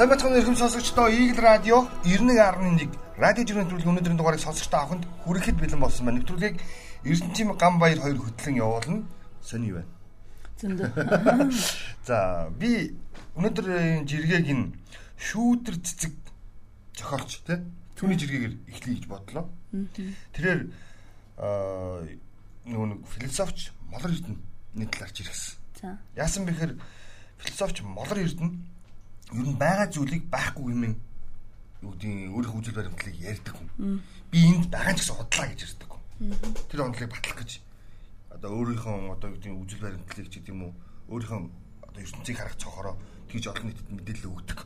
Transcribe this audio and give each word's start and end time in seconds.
Сайн 0.00 0.08
бацхан 0.08 0.32
эрхэм 0.32 0.56
сонсогчдоо 0.56 1.12
Eagle 1.12 1.44
Radio 1.44 1.84
91.1 2.08 3.20
радио 3.20 3.44
жирийн 3.44 3.68
төлөв 3.68 3.84
өнөөдрийн 3.84 4.16
дугаарыг 4.16 4.40
сонсогчдоо 4.40 4.80
авахд 4.80 5.04
хүрэхэд 5.28 5.60
бэлэн 5.60 5.76
болсон 5.76 6.08
байна. 6.08 6.24
Нэвтрүүлгийг 6.24 6.56
Эрдэнэчим 7.04 7.52
Гамбаяр 7.60 8.00
хоёр 8.00 8.16
хөтлөн 8.16 8.56
явуулна. 8.56 9.04
Сони 9.44 9.76
байна. 9.76 9.92
Зөндөө. 10.56 11.52
За 12.08 12.48
би 12.48 12.96
өнөөдөр 13.36 14.08
жиргэг 14.08 14.48
ин 14.48 14.80
шүүдэр 15.20 15.76
цэцэг 15.84 16.16
зохиолч 16.96 17.44
тий 17.44 17.60
түүний 18.00 18.16
жиргэгээр 18.16 18.54
эхлэе 18.72 18.96
гэж 18.96 19.04
бодлоо. 19.04 19.52
Тэрээр 20.32 20.64
нөгөө 22.72 22.88
нэг 22.88 23.04
философч 23.04 23.76
Молор 23.92 24.16
Эрдэнэний 24.16 24.88
талаар 24.88 25.12
жиргсэн. 25.12 25.60
За. 25.76 26.00
Яасан 26.16 26.48
бэхээр 26.48 26.80
философч 27.36 27.84
Молор 27.84 28.16
Эрдэнэ 28.16 28.79
ер 29.32 29.46
нь 29.46 29.58
байгаа 29.58 29.88
зүйлийг 29.90 30.26
байхгүй 30.30 30.72
юм 30.74 30.82
юу 31.80 31.92
гэдэг 31.96 32.34
өөрийнхөө 32.34 32.60
үзэл 32.60 32.76
баримтлалыг 32.76 33.16
ярьдаг 33.24 33.54
хүн. 33.56 34.02
Би 34.30 34.38
энд 34.44 34.68
байгаа 34.68 34.94
ч 34.94 35.00
гэсэн 35.00 35.16
худлаа 35.16 35.46
гэж 35.48 35.60
ярьдаг 35.64 35.88
хүн. 35.88 36.02
Тэр 36.68 36.80
онцлог 36.84 37.08
батлах 37.08 37.38
гэж 37.40 37.50
одоо 38.36 38.50
өөрийнхөө 38.52 38.96
одоо 39.16 39.28
гэдэг 39.32 39.52
үзэл 39.56 39.84
баримтлалыг 39.84 40.28
ч 40.28 40.34
гэдэг 40.36 40.52
юм 40.52 40.62
уу 40.68 40.72
өөрийнхөө 41.08 41.40
одоо 41.88 42.00
ертөнцийг 42.04 42.36
харах 42.36 42.56
цохороо 42.60 42.94
тэгж 43.32 43.44
олон 43.48 43.66
нийтэд 43.70 43.88
мэдээлэл 43.88 44.28
өгдөг. 44.28 44.58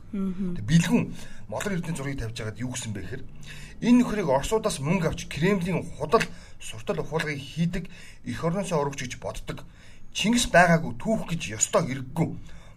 Бэлгүн 0.65 1.03
молор 1.47 1.71
эрдэнэ 1.71 1.95
зургийг 1.95 2.19
тавьж 2.19 2.37
байгаад 2.41 2.59
юу 2.59 2.71
гэсэн 2.73 2.91
бэ 2.91 3.01
гэхээр 3.05 3.23
энэ 3.85 3.97
нөхрийг 4.01 4.27
Оросуудаас 4.27 4.81
мөнгө 4.81 5.07
авч 5.07 5.29
Кремлийн 5.29 5.85
худал 5.95 6.25
суртал 6.59 6.99
ухуулгыг 6.99 7.37
хийдэг 7.37 7.87
эх 8.25 8.43
орноосоо 8.43 8.81
урагч 8.81 9.05
гэж 9.05 9.13
боддог. 9.21 9.63
Чингис 10.11 10.49
байгаагүй 10.49 10.97
түүх 10.97 11.29
гэж 11.29 11.41
ёстой 11.55 11.85
хэрэггүй 11.85 12.27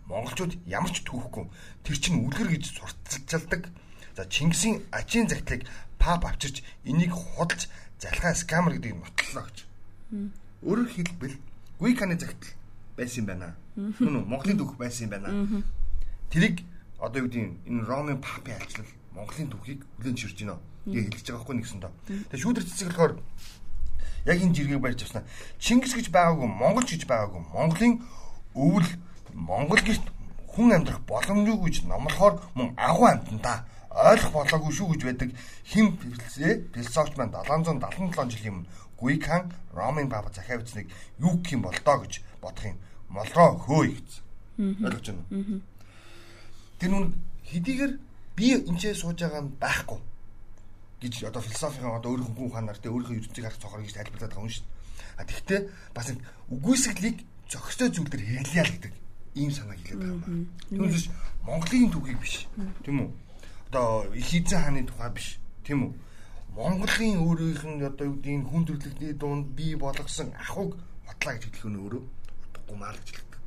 монголчууд 0.09 0.57
ямар 0.67 0.91
ч 0.91 1.05
түүхгүй 1.05 1.45
тэр 1.85 1.97
чинь 2.01 2.25
үлгэр 2.25 2.49
гэж 2.57 2.65
сурталчилдаг. 2.73 3.69
За 4.17 4.25
Чингисийн 4.25 4.83
ачийн 4.91 5.29
загтлыг 5.29 5.69
пап 6.01 6.25
авчирч 6.25 6.65
энийг 6.85 7.13
худалж 7.13 7.69
залхаа 8.01 8.35
скамер 8.35 8.81
гэдгийг 8.81 8.97
нотлоо 8.97 9.45
гэж. 9.45 9.59
Өөрөөр 10.65 10.91
хэлбэл 10.91 11.37
Гуйканы 11.79 12.19
загтал 12.19 12.57
байсан 12.97 13.23
юм 13.23 13.27
байна. 13.31 13.55
Нүн 13.77 14.27
Монголын 14.27 14.59
түүх 14.59 14.75
байсан 14.81 15.07
юм 15.07 15.13
байна. 15.15 15.63
Тэрийг 16.33 16.65
одоо 16.99 17.23
юу 17.23 17.29
гэдэг 17.31 17.69
энэ 17.69 17.87
Ромын 17.87 18.19
папын 18.19 18.59
альчлал 18.59 18.91
Монголын 19.15 19.53
түүхийг 19.55 19.87
бүлээн 20.03 20.19
ширж 20.19 20.43
байна. 20.43 20.59
Тэгээ 20.89 21.15
хэлж 21.15 21.27
байгаа 21.31 21.45
хгүй 21.45 21.57
нэгсэн 21.61 21.81
доо. 21.85 21.93
Тэгээ 22.09 22.43
шүүдэр 22.43 22.65
цэцэг 22.67 22.89
болохоор 22.91 23.15
яг 24.27 24.39
энэ 24.43 24.55
жиргэг 24.57 24.83
барьж 24.83 25.01
авснаа. 25.07 25.25
Чингис 25.63 25.95
гэж 25.95 26.11
байгаагүй, 26.11 26.49
Монголч 26.49 26.89
гэж 26.97 27.03
байгаагүй. 27.07 27.43
Монголын 27.55 27.95
өвөл 28.59 28.91
Монгол 29.35 29.83
гэрт 29.83 30.07
хүн 30.53 30.73
амьдрах 30.73 31.01
боломжгүй 31.07 31.59
гэж 31.71 31.77
номлохоор 31.87 32.35
мөн 32.55 32.75
агуу 32.77 33.07
амьтанда 33.07 33.65
ойлгох 33.91 34.33
болоогүй 34.33 34.73
шүү 34.75 34.89
гэж 34.95 35.03
байдаг 35.05 35.31
хим 35.65 35.97
философч 36.75 37.17
маань 37.17 37.35
777 37.35 38.31
жилийн 38.31 38.55
өмнө 38.63 38.69
Гуйкан 38.99 39.53
Ромын 39.73 40.09
баба 40.09 40.31
захиа 40.35 40.59
бичснийг 40.59 40.91
юу 41.19 41.39
гэх 41.39 41.53
юм 41.53 41.63
бол 41.63 41.79
доо 41.85 42.03
гэж 42.03 42.21
бодох 42.43 42.65
юм. 42.65 42.79
Молроо 43.09 43.59
хөөй 43.59 43.95
гэсэн. 43.95 44.23
Ойлгож 44.85 45.07
байна 45.07 45.23
уу? 45.31 45.63
Тэр 46.79 46.91
нүн 46.91 47.15
хэдийгээр 47.47 47.93
би 48.35 48.47
энэчээ 48.59 48.95
сууж 48.99 49.23
байгаа 49.23 49.43
нь 49.47 49.55
байхгүй 49.63 50.01
гэж 51.03 51.31
одоо 51.31 51.43
философийн 51.43 51.95
одоо 51.95 52.11
өөрийнхөө 52.11 52.35
хүн 52.35 52.51
ухаанаар 52.51 52.79
тэ 52.83 52.91
өөрийнхөө 52.91 53.19
ертөнцийг 53.23 53.47
харах 53.47 53.63
цохор 53.63 53.81
гэж 53.87 53.95
тайлбарлаад 53.95 54.35
байгаа 54.35 54.47
юм 54.47 54.51
шүү 54.51 54.67
дээ. 54.67 54.75
А 55.19 55.23
тэгвэл 55.31 55.71
бас 55.95 56.07
үгүйсгэлийг 56.51 57.17
зохистой 57.47 57.89
зүйл 57.95 58.11
дээр 58.11 58.27
хэрэглэе 58.27 58.65
л 58.67 58.75
гэдэг 58.75 58.95
ийм 59.39 59.51
санаа 59.55 59.77
хэлээд 59.79 60.03
байгаа 60.03 60.31
юм. 60.35 60.47
Түүнээс 60.75 61.07
Монголын 61.47 61.91
түүхийг 61.95 62.19
биш. 62.19 62.35
Тийм 62.83 62.97
үү? 63.07 63.11
Одоо 63.71 64.11
их 64.15 64.31
эзэн 64.35 64.61
хааны 64.61 64.83
тухай 64.85 65.11
биш. 65.15 65.39
Тийм 65.63 65.79
үү? 65.87 65.93
Монголын 66.59 67.23
өөрийнх 67.23 67.65
нь 67.71 67.87
одоо 67.87 68.07
юу 68.11 68.17
гэдгийг 68.19 68.51
хүн 68.51 68.65
төрлөختний 68.67 69.13
дунд 69.15 69.47
бий 69.55 69.79
болгосон 69.79 70.35
ахуйг 70.35 70.75
хотлаа 71.07 71.35
гэж 71.39 71.45
хэлэх 71.55 71.71
нь 71.71 71.79
өөрөө 71.79 72.03
утгагүй 72.03 72.77
маа 72.77 72.93
гэж 72.99 73.09
хэлдэг. 73.15 73.41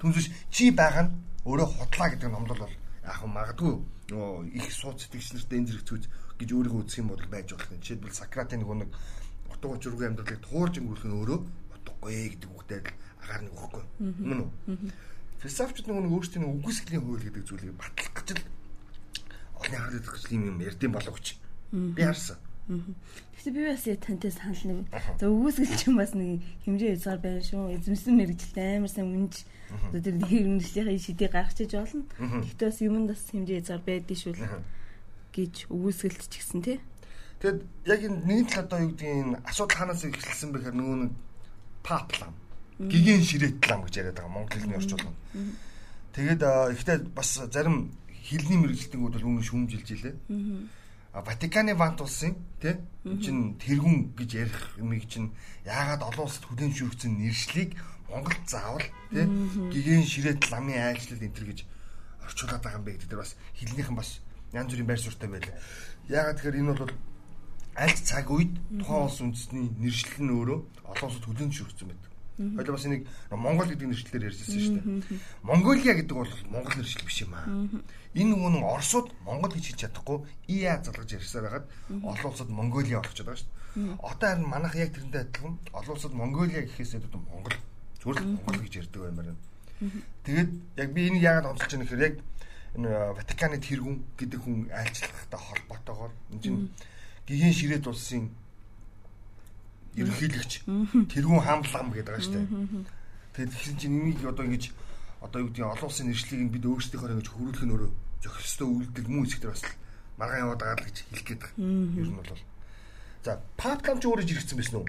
Түүнээс 0.00 0.28
чи 0.48 0.64
байгаа 0.72 1.04
нь 1.04 1.12
өөрөө 1.44 1.68
хотлаа 1.76 2.08
гэдэг 2.08 2.30
номлол 2.32 2.62
бол 2.64 2.76
яг 3.04 3.20
магадгүй 3.20 3.72
нөгөө 4.08 4.32
их 4.56 4.66
сууц 4.72 5.04
сэтгэгч 5.04 5.28
нартай 5.36 5.58
энэ 5.60 5.68
зэрэг 5.68 5.84
зүйл 5.84 6.06
гэж 6.40 6.48
өөрийгөө 6.56 6.80
үзэх 6.80 7.00
юм 7.04 7.08
бол 7.12 7.26
байж 7.28 7.46
болох 7.52 7.68
юм. 7.68 7.80
Жишээлбэл 7.84 8.16
Сократын 8.16 8.58
нэг 8.64 8.70
нэг 8.80 8.90
утга 9.52 9.68
учиргүй 9.68 10.06
амьдралыг 10.08 10.40
туурж 10.40 10.74
өнгөрөх 10.80 11.04
нь 11.04 11.16
өөрөө 11.20 11.38
утгагүй 11.74 12.14
гэдэг 12.32 12.50
үгтэй 12.56 12.80
агаар 13.20 13.42
нэг 13.44 13.52
өгөхгүй. 13.52 13.84
Мөн 14.00 14.40
үү? 14.40 14.50
Философчид 15.38 15.86
нөгөө 15.86 16.10
өөрсдийн 16.10 16.44
үгүйсгэлийн 16.44 17.02
хууль 17.04 17.24
гэдэг 17.26 17.44
зүйлийг 17.46 17.76
батлах 17.78 18.12
гэж 18.14 18.28
л 18.34 18.42
олонний 19.58 19.78
хараад 19.78 19.98
идэх 19.98 20.32
юм 20.34 20.42
юм 20.50 20.58
ярьдсан 20.58 20.92
болов 20.92 21.14
гэж. 21.18 21.26
Би 21.72 22.02
харсан. 22.02 22.36
Гэхдээ 22.68 23.54
би 23.54 23.62
бас 23.70 23.84
тантай 24.02 24.32
санал 24.34 24.64
нэг. 24.66 24.78
За 25.20 25.26
үгүйсгэл 25.30 25.78
чинь 25.78 25.96
бас 25.98 26.12
нэг 26.12 26.42
хэмжээ 26.66 26.90
хязгаар 26.98 27.20
байна 27.22 27.42
шүү. 27.42 27.70
Эзэмсэн 27.78 28.14
мэрэгчлээ 28.18 28.76
амар 28.82 28.90
сайн 28.90 29.14
үнж 29.14 29.46
одоо 29.88 30.00
тэр 30.02 30.16
хэмжлийнхээ 30.26 30.98
шидийг 30.98 31.32
гаргachиж 31.32 31.72
болно. 31.72 32.04
Гэхдээ 32.18 32.68
бас 32.68 32.80
юмд 32.82 33.08
бас 33.14 33.22
хэмжээ 33.30 33.58
хязгаар 33.62 33.82
байдгийг 33.86 34.20
шүү 34.20 34.34
гэж 35.32 35.54
үгүйсгэлт 35.70 36.22
ч 36.28 36.34
гэсэн 36.42 36.60
тий. 36.66 36.78
Тэгэд 37.38 37.62
яг 37.86 38.00
энэ 38.02 38.18
нэгэн 38.26 38.46
тал 38.50 38.66
одоо 38.66 38.78
юу 38.82 38.90
гэдгийг 38.90 39.14
энэ 39.22 39.38
асуудал 39.46 39.78
хаанаас 39.78 40.02
эхэлсэн 40.02 40.50
бэхээр 40.50 40.74
нөгөө 40.74 40.96
нэг 41.06 41.12
паплам 41.86 42.34
гигийн 42.78 43.22
ширээт 43.26 43.58
лам 43.66 43.82
гэж 43.82 43.94
яриад 43.98 44.16
байгаа 44.16 44.32
монгол 44.32 44.58
хэлний 44.58 44.78
орчуулга. 44.78 45.12
Тэгээд 46.14 46.42
ихтэй 46.78 46.98
бас 47.10 47.30
зарим 47.50 47.90
хэлний 48.10 48.58
мэрэгчлэнгүүд 48.62 49.14
бол 49.18 49.26
өмнө 49.26 49.42
шүүмжилж 49.42 49.88
илээ. 49.90 50.14
А 51.12 51.22
Ватиканы 51.22 51.74
вант 51.74 52.00
улсын 52.00 52.36
тий 52.62 52.76
чин 53.02 53.58
тэргүн 53.58 54.14
гэж 54.14 54.30
ярих 54.34 54.58
юмыг 54.76 55.08
чин 55.08 55.32
яагаад 55.64 56.04
олон 56.04 56.28
улсад 56.28 56.44
зөвшөөрсөн 56.46 57.18
нэршлиг 57.18 57.74
Монголд 58.12 58.44
заавал 58.46 58.86
тий 59.10 59.26
гигийн 59.72 60.04
ширээт 60.04 60.46
ламын 60.52 60.78
айлчлал 60.78 61.24
энэ 61.24 61.34
төр 61.34 61.46
гэж 61.50 61.60
орчуулад 62.22 62.62
байгаа 62.62 62.78
юм 62.78 62.84
бэ 62.84 62.92
гэдэг 62.94 63.08
дээр 63.08 63.22
бас 63.24 63.34
хэлнийхэн 63.56 63.96
бас 63.96 64.20
янз 64.52 64.70
бүрийн 64.70 64.86
байр 64.86 65.00
суурьтай 65.00 65.28
байлаа. 65.32 65.56
Яагаад 66.12 66.36
тэгэхээр 66.36 66.60
энэ 66.60 66.72
бол 66.76 66.92
аль 67.74 67.98
цаг 68.04 68.26
үед 68.30 68.52
тухайн 68.78 69.02
улс 69.08 69.18
үндэсний 69.24 69.66
нэршлэл 69.80 70.24
нь 70.28 70.34
өөрөө 70.36 70.58
олон 70.92 71.08
улсад 71.08 71.24
зөвшөөрсөн 71.24 71.88
байдаг. 71.88 72.12
Хоёул 72.38 72.78
бас 72.78 72.86
энийг 72.86 73.02
Монгол 73.34 73.66
гэдэг 73.66 73.88
нэршлэлээр 73.90 74.28
ярьжсэн 74.30 74.60
шүү 74.62 74.74
дээ. 74.78 75.18
Монголиа 75.42 75.94
гэдэг 75.98 76.14
бол 76.14 76.34
Монгол 76.46 76.76
нэршил 76.78 77.02
биш 77.02 77.18
юм 77.26 77.34
аа. 77.34 77.50
Энэ 78.14 78.30
нөгөө 78.30 78.50
нэг 78.54 78.62
Оросууд 78.62 79.10
Монгол 79.26 79.50
гэж 79.50 79.64
хэлж 79.74 79.80
чадахгүй 79.82 80.18
ИА 80.46 80.78
залгаж 80.86 81.10
ярьсаар 81.18 81.44
хагаад 81.50 81.66
олон 81.90 82.30
улсад 82.30 82.50
Монголиа 82.54 83.02
болгочиход 83.02 83.26
байгаа 83.26 83.42
шүү 83.42 83.50
дээ. 83.50 83.98
Одоо 84.06 84.28
харин 84.30 84.46
манайх 84.46 84.74
яг 84.78 84.90
тэрнтэй 84.94 85.22
адилхан 85.26 85.54
олон 85.74 85.94
улсад 85.98 86.14
Монголиа 86.14 86.62
гэхээсээ 86.62 87.02
дүүд 87.02 87.14
Монгол 87.26 87.56
зүгээр 87.98 88.18
л 88.22 88.30
Монгол 88.38 88.62
гэж 88.62 88.74
ярьдаг 88.86 89.02
баймаар 89.02 89.26
байна. 89.34 89.42
Тэгээд 90.22 90.50
яг 90.78 90.90
би 90.94 91.00
энийг 91.10 91.22
яагаад 91.26 91.50
онцолж 91.58 91.70
байгаа 91.74 91.82
нөхөр 91.82 92.06
яг 92.06 92.14
энэ 92.78 92.90
Ватиканы 93.18 93.58
тэргүүн 93.58 93.96
гэдэг 94.18 94.40
хүн 94.42 94.58
айлчлахтай 94.70 95.40
холбоотойгоор 95.42 96.12
энэ 96.32 96.42
чинь 96.42 96.70
гигийн 97.26 97.54
ширээт 97.54 97.86
улсын 97.86 98.30
ерөнхийлөгч 99.96 100.52
тэрүүн 101.08 101.42
хаамлам 101.44 101.88
гэдэг 101.94 102.06
байгаа 102.06 102.24
шүү 102.24 102.34
дээ. 102.36 102.48
Тэгээд 103.34 103.52
тэгсэн 103.54 103.76
чинь 103.78 103.96
энийг 103.96 104.20
одоо 104.26 104.44
ингэж 104.44 104.64
одоо 105.22 105.38
юу 105.42 105.48
гэдэг 105.50 105.64
олон 105.64 105.88
улсын 105.88 106.06
нэршлиг 106.10 106.50
бид 106.50 106.64
өөрсдийнхөө 106.66 107.10
ингэж 107.14 107.28
хөрвүүлэх 107.30 107.64
нь 107.64 107.72
өөрөө 107.74 107.90
зохистой 108.22 108.66
үйлдэл 108.66 109.08
мөн 109.10 109.24
хэсэгтэр 109.26 109.54
бас 109.54 109.64
маргаан 110.18 110.42
яваад 110.46 110.60
байгаа 110.62 110.78
л 110.78 110.86
гэж 110.90 110.96
хэлэх 111.06 111.26
гээд 111.26 111.42
байгаа. 111.42 111.98
Ер 111.98 112.08
нь 112.10 112.18
бол 112.18 112.30
за 113.24 113.32
паплам 113.58 113.98
ч 113.98 114.04
өөрөө 114.06 114.26
жиргсэн 114.26 114.58
байсан 114.58 114.76
уу? 114.82 114.88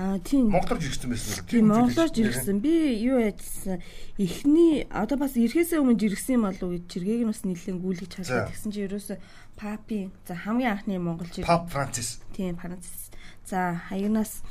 Аа 0.00 0.16
тийм. 0.22 0.48
Монголоор 0.48 0.80
жиргсэн 0.80 1.10
байсан 1.10 1.28
уу? 1.34 1.48
Тийм 1.50 1.64
монголоор 1.68 2.10
жиргсэн. 2.14 2.56
Би 2.60 2.74
юу 3.04 3.18
яжсан? 3.20 3.82
Эхний 4.16 4.86
одоо 4.88 5.16
бас 5.18 5.34
ирэхээсээ 5.36 5.82
өмнө 5.82 6.00
жиргсэн 6.00 6.40
юм 6.40 6.44
болов 6.48 6.62
уу 6.62 6.72
гэж 6.78 6.84
жиргээг 6.88 7.22
нь 7.26 7.30
бас 7.32 7.42
нэлээд 7.44 7.78
гүйлгэж 7.80 8.12
хараад 8.16 8.48
тэгсэн 8.54 8.70
чинь 8.70 8.86
ерөөсө 8.88 9.14
папийн 9.58 10.08
за 10.24 10.38
хамгийн 10.38 10.72
анхны 10.78 10.96
монгол 10.96 11.28
жиргэг. 11.28 11.50
Пап 11.50 11.68
Францис. 11.68 12.22
Тийм 12.32 12.56
Францис 12.56 13.09
За 13.46 13.80
хаягнаас 13.88 14.42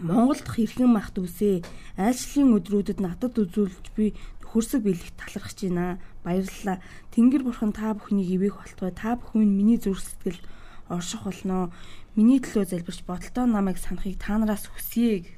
Монголд 0.00 0.44
хэрхэн 0.44 0.88
махт 0.92 1.16
үсэ 1.16 1.64
айлчлалын 1.96 2.56
өдрүүдэд 2.60 2.98
надад 3.00 3.34
үзүүлж 3.40 3.86
би 3.96 4.12
хөрсөг 4.44 4.84
бэлэг 4.84 5.12
талархаж 5.16 5.58
байна. 5.64 6.00
Баярлалаа. 6.24 6.80
Тэнгэр 7.12 7.42
бурхан 7.44 7.72
та 7.72 7.92
бүхнийг 7.96 8.28
ивэх 8.36 8.60
болтугай. 8.60 8.92
Та 8.92 9.16
бүхэн 9.16 9.48
миний 9.48 9.80
зүрх 9.80 10.00
сэтгэл 10.00 10.40
орших 10.88 11.24
болно. 11.24 11.72
Миний 12.16 12.40
төлөө 12.40 12.64
залбирч 12.68 13.04
бодолтой 13.04 13.44
намайг 13.44 13.76
санахыг 13.76 14.16
та 14.16 14.40
нараас 14.40 14.68
хүсье. 14.68 15.28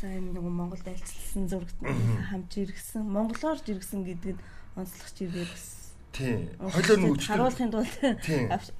За 0.00 0.08
энэ 0.08 0.36
нэг 0.36 0.44
Монголд 0.44 0.84
айлчлсан 0.84 1.48
зурагт 1.48 1.76
хамж 2.28 2.52
иргсэн. 2.56 3.04
Монголоор 3.08 3.60
жиргсэн 3.60 4.04
гэдэг 4.04 4.36
нь 4.36 4.42
онцлог 4.76 5.08
жиргээ 5.16 5.48
бас 5.48 5.79
Тийм. 6.12 6.50
Хойлоо 6.58 7.14
үчтэй. 7.14 7.30
Харуулахын 7.30 7.70
тулд 7.70 7.94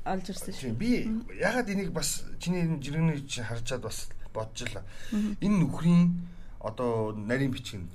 олж 0.05 0.27
ирсэн 0.31 0.55
шүү. 0.55 0.75
Би 0.75 1.06
ягаад 1.38 1.71
энийг 1.71 1.94
бас 1.94 2.27
чиний 2.43 2.67
жиргэний 2.82 3.23
чи 3.27 3.43
харчаад 3.43 3.87
бас 3.87 4.11
бодчихлаа. 4.35 4.82
Энэ 5.12 5.62
нөхрийн 5.62 6.27
одоо 6.59 7.15
нарийн 7.15 7.55
бичгэнд 7.55 7.91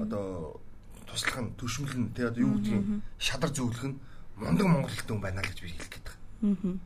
одоо 0.00 0.60
туслах 1.06 1.42
нь 1.42 1.54
төшмөл 1.58 1.94
нь 1.98 2.12
тий 2.14 2.26
одоо 2.26 2.40
юу 2.40 2.58
гэдгийг 2.62 3.02
шадар 3.18 3.50
зөвлөх 3.50 3.84
нь 3.90 3.98
мундаг 4.38 4.66
монгол 4.66 4.90
хэлтэй 4.90 5.14
хүн 5.14 5.22
байна 5.22 5.42
л 5.42 5.50
гэж 5.50 5.58
би 5.62 5.70
хэлэх 5.74 5.90
гээд 5.90 6.06
байгаа. 6.06 6.78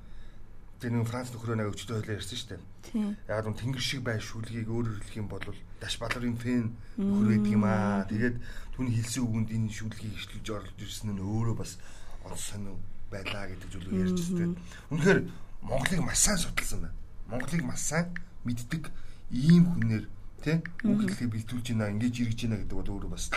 Тэр 0.80 0.90
нэг 0.96 1.04
Франц 1.04 1.28
нөхрөө 1.36 1.56
нэг 1.60 1.68
өчтөө 1.76 2.00
хойлоо 2.00 2.16
ярьсан 2.16 2.36
шүү 2.40 2.48
дээ. 2.56 2.62
Тийм. 2.88 3.08
Яг 3.28 3.44
нь 3.44 3.58
тэнгэр 3.60 3.84
шиг 3.84 4.00
бай 4.00 4.16
шүлгийг 4.16 4.68
өөрөөр 4.72 5.04
хэлэх 5.04 5.20
юм 5.20 5.28
бол 5.28 5.44
Даш 5.80 5.96
Баларын 5.96 6.36
фэн 6.36 6.76
нөхөр 7.00 7.28
гэдэг 7.40 7.52
юм 7.56 7.64
аа. 7.64 8.04
Тэгээд 8.04 8.36
түүний 8.76 8.94
хэлсэн 9.00 9.24
үгэнд 9.24 9.50
энэ 9.56 9.72
шүлгийг 9.72 10.12
ишлүүлж 10.12 10.48
оруулж 10.52 10.78
ирсэн 10.80 11.16
нь 11.16 11.24
өөрөө 11.24 11.56
бас 11.56 11.80
онц 12.28 12.52
сонио 12.52 12.76
байлаа 13.08 13.48
гэдэг 13.48 13.68
зүйлийг 13.72 14.12
ярьж 14.12 14.20
байна. 14.36 14.56
Үнэхээр 14.92 15.20
Монголыг 15.64 16.02
маш 16.04 16.20
сайн 16.20 16.38
судалсан 16.38 16.80
байна. 16.84 16.96
Монголыг 17.32 17.64
маш 17.64 17.80
сайн 17.80 18.12
мэддэг 18.44 18.92
ийм 19.32 19.64
хүнээр 19.72 20.04
тий 20.44 20.56
үг 20.84 21.00
хэлхийг 21.04 21.32
бэлтүүлж 21.32 21.66
байна, 21.72 21.92
ингэж 21.96 22.14
иргэж 22.28 22.40
байна 22.44 22.60
гэдэг 22.60 22.76
бол 22.76 22.92
өөрөө 23.00 23.10
бас 23.12 23.28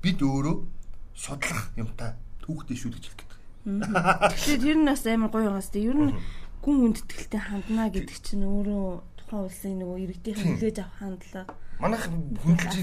бид 0.00 0.18
өөрөө 0.20 0.56
судлах 1.16 1.72
юмтай 1.76 2.16
түүхтэй 2.44 2.76
шүлгэж 2.76 3.04
хэлдэг. 3.08 3.30
Тэгэхээр 3.68 4.60
тэр 4.64 4.78
нь 4.80 4.88
бас 4.88 5.04
амар 5.04 5.30
гоё 5.32 5.52
байгаас 5.52 5.68
тий. 5.72 5.88
Ер 5.88 5.98
нь 5.98 6.16
гүн 6.64 6.76
хүндэтгэлтэй 6.96 7.42
хандна 7.42 7.92
гэдэг 7.92 8.18
чинь 8.24 8.44
өөрөө 8.44 8.86
тухайн 9.20 9.44
улсын 9.44 9.76
нөгөө 9.76 9.98
иргэдийн 10.04 10.36
хүлээж 10.36 10.76
авах 10.80 10.96
хандлага 11.00 11.54
Манайх 11.78 12.10
хүндэлж 12.10 12.74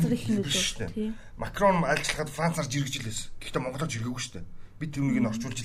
биш 0.44 0.76
шүү 0.76 0.88
дээ. 0.88 1.14
Макрон 1.36 1.84
айлчлахад 1.84 2.32
Францаар 2.32 2.68
жиргэж 2.68 3.04
илээс. 3.04 3.22
Гэхдээ 3.44 3.62
Монголоор 3.62 3.92
жиргээгүй 3.92 4.22
шүү 4.24 4.34
дээ. 4.40 4.46
Бид 4.80 4.92
түүнийг 4.96 5.20
нь 5.20 5.30
орчуулж 5.30 5.60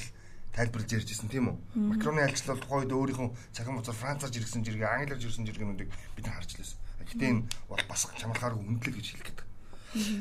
тайлбарлаж 0.50 0.90
ярьж 0.90 1.08
ирсэн 1.14 1.30
тийм 1.30 1.46
үү? 1.54 1.56
Макроны 1.78 2.26
айлчлал 2.26 2.58
тухайн 2.58 2.90
үед 2.90 2.94
өөрийнхөө 2.94 3.28
цахим 3.54 3.78
хуцаар 3.78 3.98
Францаар 4.02 4.34
жиргсэн 4.34 4.66
жиргээ, 4.66 4.90
англиар 4.90 5.22
жиргсэн 5.22 5.46
жиргээнүүдийг 5.46 5.90
бид 6.18 6.26
харж 6.26 6.50
илээс. 6.58 6.74
Гэхдээ 7.06 7.30
энэ 7.30 7.46
бол 7.70 7.84
бас 7.86 8.02
чамлахааргүй 8.18 8.66
хүндлэг 8.66 8.94
гэж 8.98 9.06
хэлэх 9.14 9.26
гээд. 9.30 9.40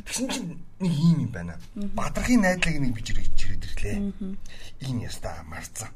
Тэгсэн 0.06 0.28
чинь 0.30 0.50
нэг 0.82 0.94
юм 0.94 1.18
юм 1.26 1.32
байна. 1.34 1.58
Бадрахын 1.74 2.42
найдлыг 2.42 2.78
нэг 2.78 2.94
би 2.94 3.02
жиргэж 3.02 3.34
жирээд 3.34 3.66
ирлээ. 3.74 3.98
Энэ 4.86 5.06
яста 5.10 5.46
марцсан. 5.50 5.90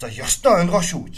За 0.00 0.08
ёстой 0.08 0.60
онгоо 0.64 0.80
шүү 0.80 1.04
гэж. 1.08 1.16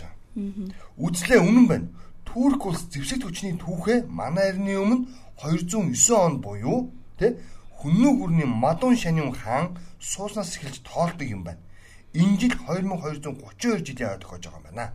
Үзлээ 0.99 1.43
үнэн 1.43 1.67
байна. 1.67 1.87
Турк 2.29 2.67
улс 2.69 2.85
зэвсэгт 2.93 3.25
хүчний 3.25 3.57
түүхээ 3.57 4.05
манай 4.13 4.53
эртний 4.53 4.77
өмнө 4.77 5.09
209 5.41 5.97
он 6.13 6.35
буюу 6.45 6.93
тэ 7.17 7.41
хүннүү 7.81 8.13
гүрний 8.21 8.45
Мадун 8.45 8.97
шанин 9.01 9.33
хаан 9.33 9.81
сууснаас 9.97 10.53
эхэлж 10.61 10.85
тоолдог 10.85 11.25
юм 11.25 11.43
байна. 11.49 11.65
Энэ 12.13 12.37
жил 12.37 12.55
2232 12.69 13.81
жилийн 13.81 14.13
ойд 14.13 14.21
тохиож 14.21 14.45
байгаа 14.45 14.61
юм 14.61 14.67
байна. 14.69 14.93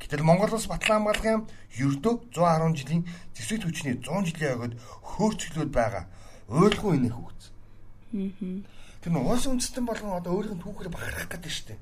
Гэтэл 0.00 0.24
Монгол 0.24 0.56
улс 0.56 0.66
батлан 0.72 1.04
хамгаалахын 1.04 1.44
ердөө 1.76 2.14
110 2.32 2.78
жилийн 2.80 3.02
зэвсэгт 3.36 3.64
хүчний 3.68 3.94
100 4.00 4.32
жилийн 4.32 4.52
ойгод 4.56 4.72
хөөрчлөөд 5.04 5.68
байгаа. 5.68 6.08
Ойлгоо 6.48 6.96
инех 6.96 7.12
хөгц. 7.12 7.42
Тэр 9.04 9.12
нь 9.12 9.20
уус 9.20 9.44
үндэстэн 9.44 9.84
болгон 9.84 10.16
одоо 10.16 10.32
өөрийнх 10.32 10.56
нь 10.56 10.64
түүхээр 10.64 10.88
бахархах 10.88 11.28
гэдэг 11.28 11.52
шүү 11.52 11.66
дээ. 11.68 11.78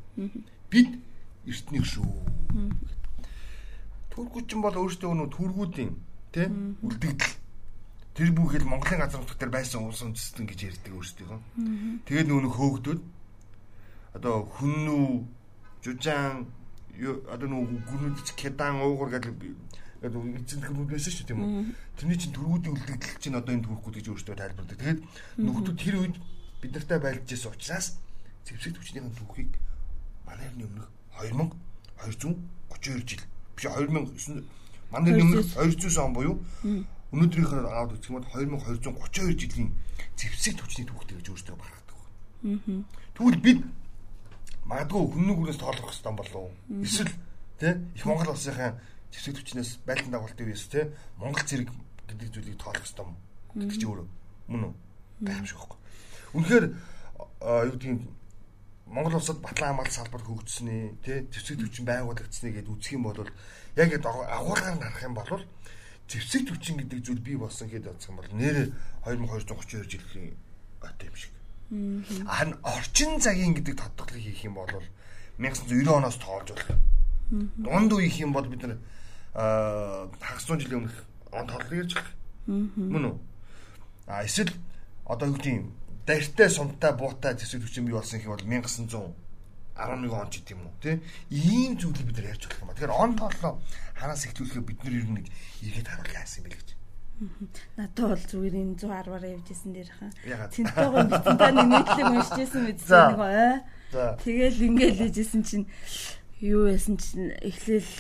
Бид 0.66 0.90
эртнийг 1.46 1.86
шүү. 1.86 2.10
Туркуудчин 4.18 4.58
бол 4.58 4.74
өөрсдөө 4.74 5.14
нөө 5.14 5.28
түргүүдийн 5.30 5.90
тий 6.34 6.46
үлдэгдэл 6.82 7.34
тэр 8.18 8.30
бүхэл 8.34 8.66
Монголын 8.66 8.98
газар 9.06 9.22
нутгад 9.22 9.38
дээр 9.38 9.54
байсан 9.54 9.86
улс 9.86 10.02
үндэстэн 10.02 10.42
гэж 10.50 10.60
ярьдаг 10.74 10.90
өөрсдөө. 10.90 11.38
Тэгээд 12.02 12.26
нөө 12.26 12.50
хөөгдөд 12.50 13.00
одоо 14.18 14.42
хүннүү 14.58 15.06
жужаан 15.86 16.50
одоо 17.30 17.46
нөө 17.46 17.62
гүрнүүд 17.86 18.18
кедан 18.34 18.82
уугар 18.82 19.22
гэдэг 19.22 19.54
эцэг 20.02 20.66
хүмүүс 20.66 20.90
байсан 20.98 21.14
шүү 21.14 21.26
тийм 21.30 21.38
үү. 21.38 21.50
Тэрний 21.94 22.18
чинь 22.18 22.34
түргүүдийн 22.34 22.74
үлдэгдэл 22.74 23.22
чинь 23.22 23.38
одоо 23.38 23.54
энэ 23.54 23.66
түркүүд 23.70 23.94
гэж 24.02 24.06
өөрсдөө 24.10 24.34
тайлбардаг. 24.34 24.78
Тэгээд 24.82 25.00
нөхдүүд 25.46 25.78
тэр 25.78 25.96
үед 26.02 26.16
бид 26.58 26.74
нартай 26.74 26.98
байлж 26.98 27.26
ирсэн 27.30 27.54
учраас 27.54 27.86
зэвсэгт 28.46 28.82
хүчнийхэн 28.82 29.14
түүхийг 29.14 29.54
манай 30.26 30.50
өмнөх 30.58 30.90
2232 31.22 33.06
жил 33.06 33.22
биш 33.58 33.66
2009 33.66 34.46
манай 34.94 35.18
өмнөх 35.18 35.50
200 35.58 35.98
он 35.98 36.14
буюу 36.14 36.34
өнөөдрийнх 37.10 37.52
нь 37.52 37.66
аваад 37.66 37.98
үзэх 37.98 38.14
юм 38.14 38.22
бол 38.22 38.30
2232 38.30 39.34
жилийн 39.34 39.70
зэвсэгт 40.14 40.60
хүчний 40.62 40.86
түүхтэй 40.86 41.16
гэж 41.18 41.26
өөрсдөө 41.34 41.56
баргадаг. 41.58 41.98
Тэгвэл 43.18 43.40
бид 43.42 43.60
магадгүй 44.68 45.02
хүннүү 45.10 45.36
гүрээс 45.36 45.58
тоолох 45.58 45.88
хэрэгтэй 45.88 46.14
болов? 46.14 46.52
Эсвэл 46.68 47.12
тий 47.58 47.72
их 47.96 48.04
Монгол 48.04 48.32
улсынхаа 48.36 48.76
зэвсэгт 49.10 49.38
хүчнээс 49.40 49.70
байлдан 49.88 50.12
дагуулдаг 50.12 50.46
үес 50.46 50.68
тий 50.68 50.84
Монгол 51.16 51.44
зэрэг 51.48 51.72
гэдэг 52.06 52.28
зүйлийг 52.28 52.58
тоолох 52.60 52.84
юм 52.84 53.16
гэдэг 53.56 53.76
чи 53.80 53.86
өөрөө 53.88 54.06
мөн 54.52 54.62
үү? 54.68 54.74
Гайхамшиг 55.24 55.56
байхгүй. 55.58 55.78
Үнэхээр 56.36 56.64
а, 57.40 57.64
юу 57.64 57.72
гэдгийг 57.74 58.00
Монгол 58.88 59.20
улсад 59.20 59.40
батлан 59.44 59.76
хамгаалалт 59.76 59.92
салбар 59.92 60.22
хөгжснээ 60.24 60.82
тий 61.04 61.18
зэвсэгт 61.28 61.60
хүчин 61.60 61.84
байгуулагдсныг 61.84 62.54
гэдээ 62.56 62.72
үзэх 62.72 62.96
юм 62.96 63.04
бол 63.04 63.20
яг 63.76 63.88
ингэ 63.92 64.08
агуулгаар 64.08 64.80
харах 64.80 65.04
юм 65.04 65.14
бол 65.14 65.44
зэвсэгт 66.08 66.48
хүчин 66.48 66.76
гэдэг 66.80 67.04
зүйл 67.04 67.20
бий 67.20 67.36
болсон 67.36 67.68
гэдээ 67.68 67.92
бодсон 67.92 68.16
бол 68.16 68.30
нэр 68.32 68.72
2232 69.04 69.92
жилийн 69.92 70.32
ойтой 70.80 71.08
юм 71.12 71.16
шиг. 71.20 71.32
Харин 72.24 72.56
орчин 72.64 73.20
цагийн 73.20 73.52
гэдэг 73.52 73.76
тодтоглыг 73.76 74.24
хийх 74.24 74.48
юм 74.48 74.56
бол 74.56 74.72
1990 75.36 75.92
оноос 75.92 76.16
тоолж 76.16 76.48
болох. 76.56 76.80
Дунд 77.30 77.92
үе 77.92 78.08
хийх 78.08 78.24
юм 78.24 78.32
бол 78.32 78.48
бид 78.48 78.64
нар 78.64 78.80
аа 79.36 80.08
хагас 80.16 80.48
100 80.48 80.64
жилийн 80.64 80.88
өмнөх 80.88 80.96
он 81.32 81.46
тооллыг 81.46 81.76
ярьж 81.76 81.92
байгаа. 81.92 82.14
Мөн 82.48 83.04
үү? 83.04 83.16
А 84.08 84.24
эсвэл 84.24 84.56
одоо 85.04 85.28
юу 85.28 85.36
гэдэг 85.36 85.52
юм 85.60 85.76
дайртай 86.08 86.48
сумтай 86.48 86.92
буутай 86.96 87.36
зэвсэг 87.36 87.60
хүчин 87.68 87.84
бий 87.84 87.92
болсон 87.94 88.20
юм 88.24 88.32
бол 88.32 88.40
1911 88.40 90.10
он 90.10 90.30
ч 90.32 90.40
гэдэг 90.42 90.56
юм 90.56 90.64
уу 90.66 90.74
тий 90.82 90.96
ийм 91.30 91.76
зүйлийг 91.78 92.06
бид 92.08 92.16
нар 92.18 92.32
ярьж 92.34 92.48
болох 92.48 92.60
юм 92.64 92.68
ба. 92.68 92.74
Тэгэхээр 92.74 92.96
он 92.96 93.10
тооллоо 93.14 93.52
хараас 93.94 94.24
ихтүүлэхэд 94.26 94.64
бид 94.66 94.80
нар 94.82 94.94
ер 94.96 95.06
нь 95.06 95.14
нэг 95.20 95.26
эргээд 95.62 95.86
харуулах 95.92 96.16
яасан 96.18 96.42
юм 96.42 96.50
бэ 96.50 96.56
гэж. 96.58 96.68
Надад 97.78 98.06
бол 98.10 98.24
зүгээр 98.30 98.54
энэ 98.58 98.74
110-аар 98.78 99.24
явж 99.26 99.48
исэн 99.50 99.70
дээр 99.74 99.90
хаа. 99.90 100.10
Тэнтэйгоо 100.54 101.02
битэн 101.12 101.36
та 101.38 101.46
нэмэлтлэг 101.50 102.06
уншижсэн 102.14 102.62
мэдсэн 102.66 103.02
нэг 103.10 103.18
ой. 103.18 103.54
За. 103.90 104.02
Тэгэл 104.22 104.58
ингээл 104.66 105.04
ээжсэн 105.10 105.42
чинь 105.42 105.66
юу 106.42 106.66
яасан 106.70 106.94
чинь 106.98 107.34
эхлээл 107.42 107.90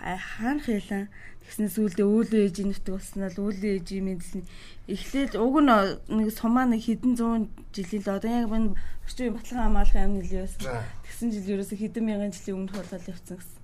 ха- 0.00 0.20
хаанах 0.20 0.68
ялаа. 0.68 1.08
Тэгснээс 1.48 1.80
үүлдээ 1.80 2.04
үүлээ 2.04 2.44
ээж 2.44 2.56
нутг 2.60 2.92
болсноо 2.92 3.32
л 3.32 3.40
үүлээ 3.40 3.80
ээж 3.80 3.88
юм 3.96 4.12
мэдсэн. 4.12 4.44
Эхлээл 4.84 5.40
уг 5.40 5.56
нь 5.64 5.72
нэг 6.20 6.28
сумаа 6.36 6.68
нэг 6.68 6.84
хэдэн 6.84 7.16
зуун 7.16 7.48
жилийн 7.72 8.04
л 8.04 8.12
одоо 8.20 8.28
яг 8.28 8.52
энэ 8.52 8.76
орчин 9.08 9.32
баталгаа 9.32 9.64
хамгаалахын 9.64 10.04
амны 10.04 10.28
байсан. 10.28 10.60
За. 10.60 10.84
Тэгсэн 11.08 11.32
жил 11.32 11.52
ерөөсө 11.56 11.80
хэдэн 11.80 12.04
мянган 12.04 12.36
жилийн 12.36 12.68
өмнө 12.68 12.72
хурдал 12.76 13.08
явцсан 13.08 13.40
гэсэн. 13.40 13.60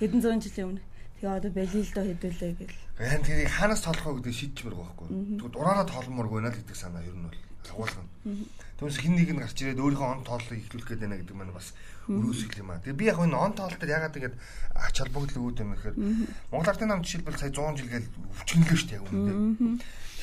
Хэдэн 0.00 0.20
зуун 0.24 0.40
жилийн 0.40 0.66
өмнө. 0.72 0.84
Тэгээ 1.20 1.36
одоо 1.36 1.52
балил 1.52 1.90
доо 1.92 2.04
хэдүүлээ 2.08 2.52
гэл. 2.64 2.80
Яг 2.96 3.22
тэрийг 3.28 3.50
хаанаас 3.52 3.82
тоолох 3.84 4.06
вэ 4.08 4.16
гэдэг 4.24 4.32
шийдчмэр 4.32 4.76
байхгүй. 4.80 5.06
Тэгвэл 5.12 5.52
дураараа 5.52 5.84
тоолмоор 5.84 6.28
гэнэ 6.32 6.48
л 6.48 6.58
гэдэг 6.64 6.76
санаа 6.80 7.04
ер 7.04 7.12
нь 7.12 7.28
бол 7.28 7.36
агуулган. 7.72 8.08
Түүнээс 8.78 8.98
хин 9.02 9.14
нэг 9.18 9.30
нь 9.34 9.42
гарч 9.42 9.58
ирээд 9.58 9.82
өөрийнхөө 9.82 10.08
он 10.08 10.22
тооллыг 10.22 10.58
ихлүүлэх 10.58 10.88
гээд 10.88 11.02
байна 11.02 11.18
гэдэг 11.18 11.36
маань 11.36 11.56
бас 11.56 11.74
өрөөсгөл 12.08 12.62
юм 12.62 12.70
аа. 12.72 12.80
Тэгээ 12.80 12.98
би 12.98 13.04
яг 13.10 13.18
энэ 13.18 13.36
он 13.36 13.52
тоолт 13.52 13.78
дээр 13.78 13.94
ягаад 13.98 14.16
ингэж 14.16 14.34
ач 14.78 14.96
холбогдол 15.02 15.40
өгөөд 15.42 15.60
юм 15.60 15.72
гэхээр 15.76 15.96
Монгол 16.48 16.70
Ардын 16.72 16.88
нам 16.88 17.02
жишээлбэл 17.04 17.36
сая 17.36 17.52
100 17.52 17.76
жил 17.76 17.90
гээл 17.92 18.08
өвчнөлөө 18.08 18.76
шүү 18.78 18.88
дээ 18.88 18.98
яг 18.98 19.06
үнэндээ. 19.08 19.38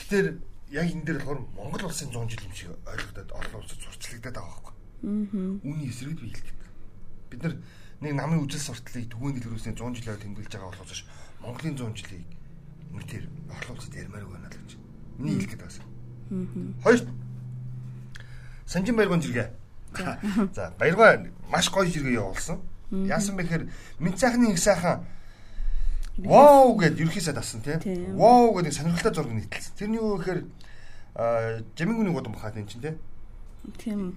Тэгэхээр 0.05 0.27
яг 0.71 0.87
энэ 0.89 1.05
дээр 1.05 1.19
болохоор 1.21 1.41
Монгол 1.53 1.83
улсын 1.85 2.09
100 2.09 2.31
жил 2.31 2.45
юм 2.47 2.55
шиг 2.55 2.71
ойлгогдоод 2.89 3.29
олон 3.35 3.59
улсад 3.61 3.79
сурчлагдаад 3.85 4.35
байгаа 4.39 4.49
байхгүй. 4.55 4.73
Үүний 5.61 5.89
эсрэг 5.91 6.17
би 6.17 6.31
хэлдэг. 6.33 6.57
Бид 7.29 7.41
нар 7.43 7.55
нэг 8.01 8.13
намын 8.17 8.41
үжил 8.41 8.63
сурталыг 8.63 9.05
түгээн 9.11 9.35
дэлгэрүүлсний 9.39 9.75
100 9.77 9.99
жилээр 10.01 10.19
тэмдэглэж 10.25 10.51
байгаа 10.51 10.71
болохоос 10.73 10.93
ш 10.95 11.03
Монголын 11.43 11.77
100 11.77 11.99
жилийг 12.01 12.25
үнэхээр 12.95 13.25
олон 13.51 13.75
улсад 13.77 13.93
ярмаар 13.93 14.25
байна 14.25 14.49
л 14.49 14.57
гэж. 14.57 14.71
Миний 15.19 15.37
хэлэх 15.37 15.51
гэдэг 15.53 15.67
байсан. 15.69 15.85
Санжин 18.65 18.95
баяргон 18.95 19.21
зэрэг. 19.21 19.51
За 20.53 20.73
баяргаа 20.79 21.27
маш 21.49 21.69
гоё 21.69 21.89
зэрэг 21.89 22.13
явуулсан. 22.13 22.59
Яасан 22.91 23.35
бэ 23.37 23.43
гэхээр 23.43 23.69
Минцаахны 23.99 24.51
их 24.53 24.59
сайхан 24.59 25.05
Вау 26.17 26.75
гэд 26.79 26.99
ерхийсэд 26.99 27.37
авсан 27.37 27.61
тийм. 27.61 28.15
Вау 28.15 28.55
гэдэг 28.55 28.73
сонирхолтой 28.73 29.13
зураг 29.13 29.33
нийтэлсэн. 29.35 29.75
Тэрний 29.75 29.99
юу 29.99 30.15
гэхээр 30.15 30.47
жамингүний 31.75 32.13
годон 32.13 32.33
бахаад 32.33 32.55
энэ 32.55 32.71
чинь 32.71 32.81
тийм. 32.81 32.95
Тийм. 33.75 34.15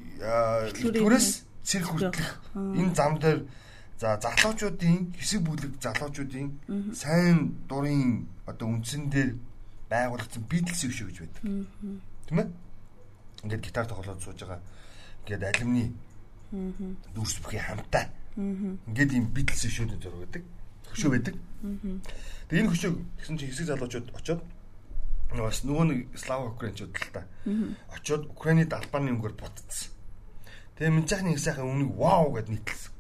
Түрээс 0.78 1.42
цэрэг 1.66 1.88
хүртэх 1.90 2.28
энэ 2.54 2.94
зам 2.94 3.18
дээр 3.18 3.50
за 3.98 4.14
залуучуудын 4.22 5.10
хэсэг 5.18 5.42
бүлэг 5.42 5.82
залуучуудын 5.82 6.94
сайн 6.94 7.58
дурын 7.66 8.30
одоо 8.46 8.78
үндсэн 8.78 9.10
дээр 9.10 9.34
байгуулагдсан 9.90 10.42
бидлс 10.46 10.86
өшөө 10.86 11.06
гэж 11.10 11.18
байдаг. 11.18 11.42
Тийм 12.30 12.38
ээ? 12.38 12.46
Ингээд 13.45 13.62
гитар 13.62 13.87
тоглоод 13.87 14.23
сууж 14.23 14.40
байгаа. 14.42 14.61
Ингээд 15.26 15.45
алимны 15.45 15.92
дүрс 17.14 17.38
бүхий 17.45 17.61
хамтаа. 17.61 18.09
Ингээд 18.37 19.12
ийм 19.12 19.26
бидлс 19.35 19.66
өшөөд 19.66 20.00
зураг 20.02 20.23
байдаг. 20.26 20.45
Хөшөө 20.90 21.11
байдаг. 21.12 21.35
Тэгээ 22.49 22.62
энэ 22.64 22.73
хөшөө 22.73 22.92
гэсэн 23.21 23.37
чинь 23.38 23.50
хэсэг 23.52 23.66
залуучууд 23.68 24.09
очоод 24.16 24.40
бас 25.37 25.61
нөгөө 25.62 25.85
нэг 25.92 26.00
слав 26.16 26.49
украинчууд 26.57 26.92
л 26.97 27.12
та. 27.12 27.26
Очоод 27.92 28.33
Украины 28.33 28.64
далбааны 28.64 29.12
өнгөөр 29.12 29.35
бутцсан. 29.37 29.92
Тэгээ 30.80 30.95
Минцахны 30.95 31.37
их 31.37 31.42
сайхан 31.42 31.68
өмнөг 31.68 31.92
вау 31.92 32.33
гэд 32.33 32.49
нийтлсэн. 32.49 32.92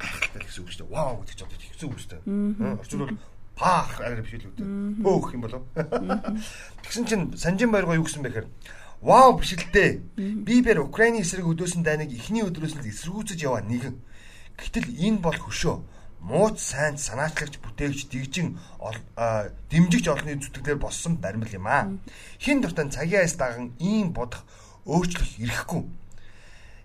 Гайхалтай 0.00 0.42
гэсэн 0.42 0.62
үг 0.66 0.70
шүү 0.74 0.82
дээ. 0.82 0.90
Вау 0.90 1.22
гэж 1.22 1.38
бодож 1.44 1.62
хэцүү 1.62 1.86
үг 1.86 1.98
шүү 2.00 2.10
дээ. 2.10 2.22
Орчууд 2.80 3.02
бол 3.06 3.18
паах 3.54 4.00
арай 4.00 4.24
биш 4.24 4.34
л 4.40 4.48
үү. 4.50 5.04
Бөөх 5.04 5.36
юм 5.36 5.44
болов. 5.44 5.62
Тэгсэн 6.82 7.04
чинь 7.06 7.24
Санжин 7.36 7.70
баяргаа 7.70 8.00
юу 8.00 8.08
гэсэн 8.08 8.24
бэхээр 8.24 8.48
Вау 9.00 9.38
биш 9.38 9.56
л 9.56 9.64
дээ. 9.72 10.00
Бибер 10.44 10.80
Украиний 10.84 11.24
эсрэг 11.24 11.48
өдөөсөн 11.48 11.80
дайныг 11.80 12.12
эхний 12.12 12.44
өдрөөс 12.44 12.76
нь 12.76 12.84
эсэргүүцэж 12.84 13.38
яваа 13.48 13.64
нэгэн. 13.64 13.96
Гэтэл 14.60 14.92
энэ 14.92 15.24
бол 15.24 15.38
хөшөө 15.40 15.76
мууц 16.20 16.60
сайн 16.60 17.00
санаачлагч 17.00 17.56
бүтээгч 17.64 18.12
дэгжин 18.12 18.60
дэмжигч 19.72 20.06
олонний 20.08 20.36
зүтгэлээр 20.36 20.76
болсон 20.76 21.16
баримл 21.16 21.48
юм 21.48 21.66
аа. 21.66 21.88
Хин 22.36 22.60
дуртай 22.60 22.92
цагийн 22.92 23.24
айс 23.24 23.40
даган 23.40 23.72
ийм 23.80 24.12
бодох 24.12 24.44
өөрчлөх 24.84 25.40
ирэхгүй. 25.40 25.88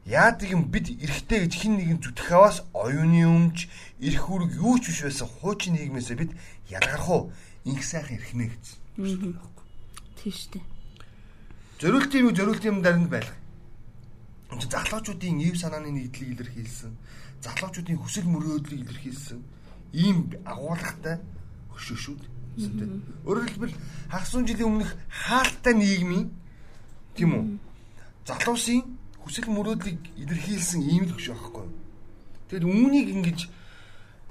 Яадаг 0.07 0.47
юм 0.47 0.71
бид 0.71 0.87
эрэхтэй 0.87 1.43
гэж 1.43 1.53
хин 1.59 1.75
нэгэн 1.83 1.99
зүтгэх 1.99 2.31
аваас 2.31 2.63
оюуны 2.71 3.27
өмч 3.27 3.67
эрх 3.99 4.23
үүрэг 4.29 4.55
юу 4.55 4.79
ч 4.79 4.95
биш 4.95 5.03
байсан 5.03 5.27
хуучин 5.27 5.75
нийгмээсээ 5.75 6.15
бид 6.15 6.31
ялгарх 6.71 7.09
уу? 7.09 7.21
Инх 7.65 7.83
сайхан 7.83 8.15
эрхнэ 8.15 8.53
гэсэн. 8.55 8.77
Тийм 10.15 10.31
шүү 10.31 10.51
дээ. 10.55 10.74
Зориулт 11.79 12.13
юм 12.15 12.27
уу 12.27 12.35
зориулт 12.35 12.63
юм 12.63 12.81
дарнд 12.81 13.09
байлга. 13.09 13.35
Энд 14.51 14.61
чинь 14.61 14.71
залуучуудын 14.71 15.39
ив 15.43 15.59
санааны 15.59 15.91
нийтлийг 15.91 16.39
илэрхийлсэн, 16.39 16.95
залуучуудын 17.43 17.99
хүсэл 17.99 18.27
мөрөөдлийг 18.31 18.87
илэрхийлсэн 18.87 19.43
ийм 19.91 20.31
агуулгатай 20.47 21.19
хөшөөшүүд. 21.75 22.21
Өөрөөр 23.27 23.47
хэлбэл 23.51 23.75
хагас 24.07 24.31
жилийн 24.31 24.71
өмнөх 24.71 24.95
хаалттай 25.11 25.75
нийгмийн 25.75 26.31
тийм 27.15 27.31
үү? 27.35 27.43
Залуусын 28.23 28.79
хүсэл 29.19 29.51
мөрөөдлийг 29.51 29.99
илэрхийлсэн 30.15 30.79
ийм 30.79 31.11
л 31.11 31.15
хөшөө 31.19 31.35
байхгүй. 31.35 31.67
Тэгэд 32.47 32.63
үүнийг 32.63 33.07
ингэж 33.11 33.39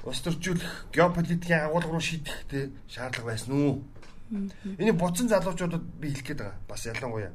ус 0.04 0.20
төржүүлэх 0.20 0.92
геополитикийн 0.92 1.68
агуулга 1.68 1.92
руу 1.92 2.00
шийдэхтэй 2.00 2.72
шаардлага 2.88 3.28
байсан 3.28 3.52
уу? 3.52 3.84
Энийг 4.30 4.96
буцан 4.96 5.28
залуучуудад 5.28 5.82
би 6.00 6.08
хэлэх 6.08 6.26
гээд 6.26 6.40
байгаа. 6.40 6.58
Бас 6.68 6.86
ялангуяа. 6.86 7.32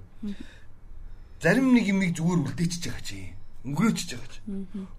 Зарим 1.41 1.74
нэг 1.74 1.86
юмыг 1.88 2.15
зүгээр 2.17 2.39
үлдээчихэж 2.50 2.84
байгаа 2.89 3.05
чи. 3.05 3.34
Өнгөрөөчихөж 3.65 4.12
байгаа 4.15 4.31
чи. 4.34 4.39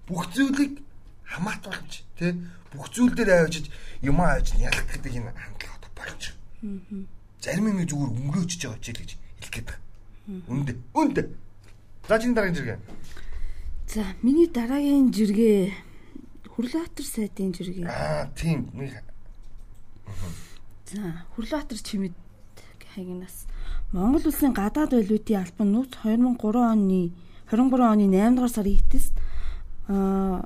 Бүх 0.06 0.22
зүйлийг 0.32 0.72
хамаатуулж 1.30 1.92
тий 2.18 2.32
бүх 2.72 2.86
зүйл 2.94 3.14
дээр 3.14 3.46
авчиж 3.46 3.70
юм 4.02 4.20
ааж 4.22 4.54
ялах 4.58 4.86
гэдэг 4.86 5.14
энэ 5.18 5.34
хандлага 5.34 5.74
одоо 5.78 5.92
болж. 5.98 6.22
Зарим 7.42 7.66
юм 7.70 7.82
зүгээр 7.82 8.10
өнгөрөөчихөж 8.14 8.62
байгаа 8.66 8.78
л 8.78 8.98
гэж 8.98 9.10
хэлэх 9.18 9.52
гээд 9.54 9.68
байгаа. 9.68 9.88
Үнд. 10.50 10.68
Үнд. 10.94 11.16
За 12.06 12.18
чинь 12.18 12.34
дараагийн 12.34 12.56
жиргээ. 12.56 12.78
За 13.90 14.02
миний 14.22 14.46
дараагийн 14.46 15.10
жиргээ 15.10 15.74
Хүрлбаатар 16.54 17.06
сайдын 17.06 17.50
жиргээ. 17.54 17.86
Аа 17.86 18.30
тийм. 18.38 18.70
Нэг 18.74 19.02
За 20.90 21.22
Хүрлбаатар 21.36 21.78
чимэд 21.78 22.18
хагнаас 22.90 23.46
Монгол 23.94 24.26
улсын 24.26 24.50
гадаад 24.50 24.90
валютын 24.90 25.38
албан 25.38 25.68
нууц 25.70 25.94
2003 26.02 26.34
оны 26.66 27.14
23 27.46 27.94
оны 27.94 28.06
8 28.10 28.34
дугаар 28.34 28.50
сарын 28.50 28.74
этэс 28.74 29.06
а 29.86 30.42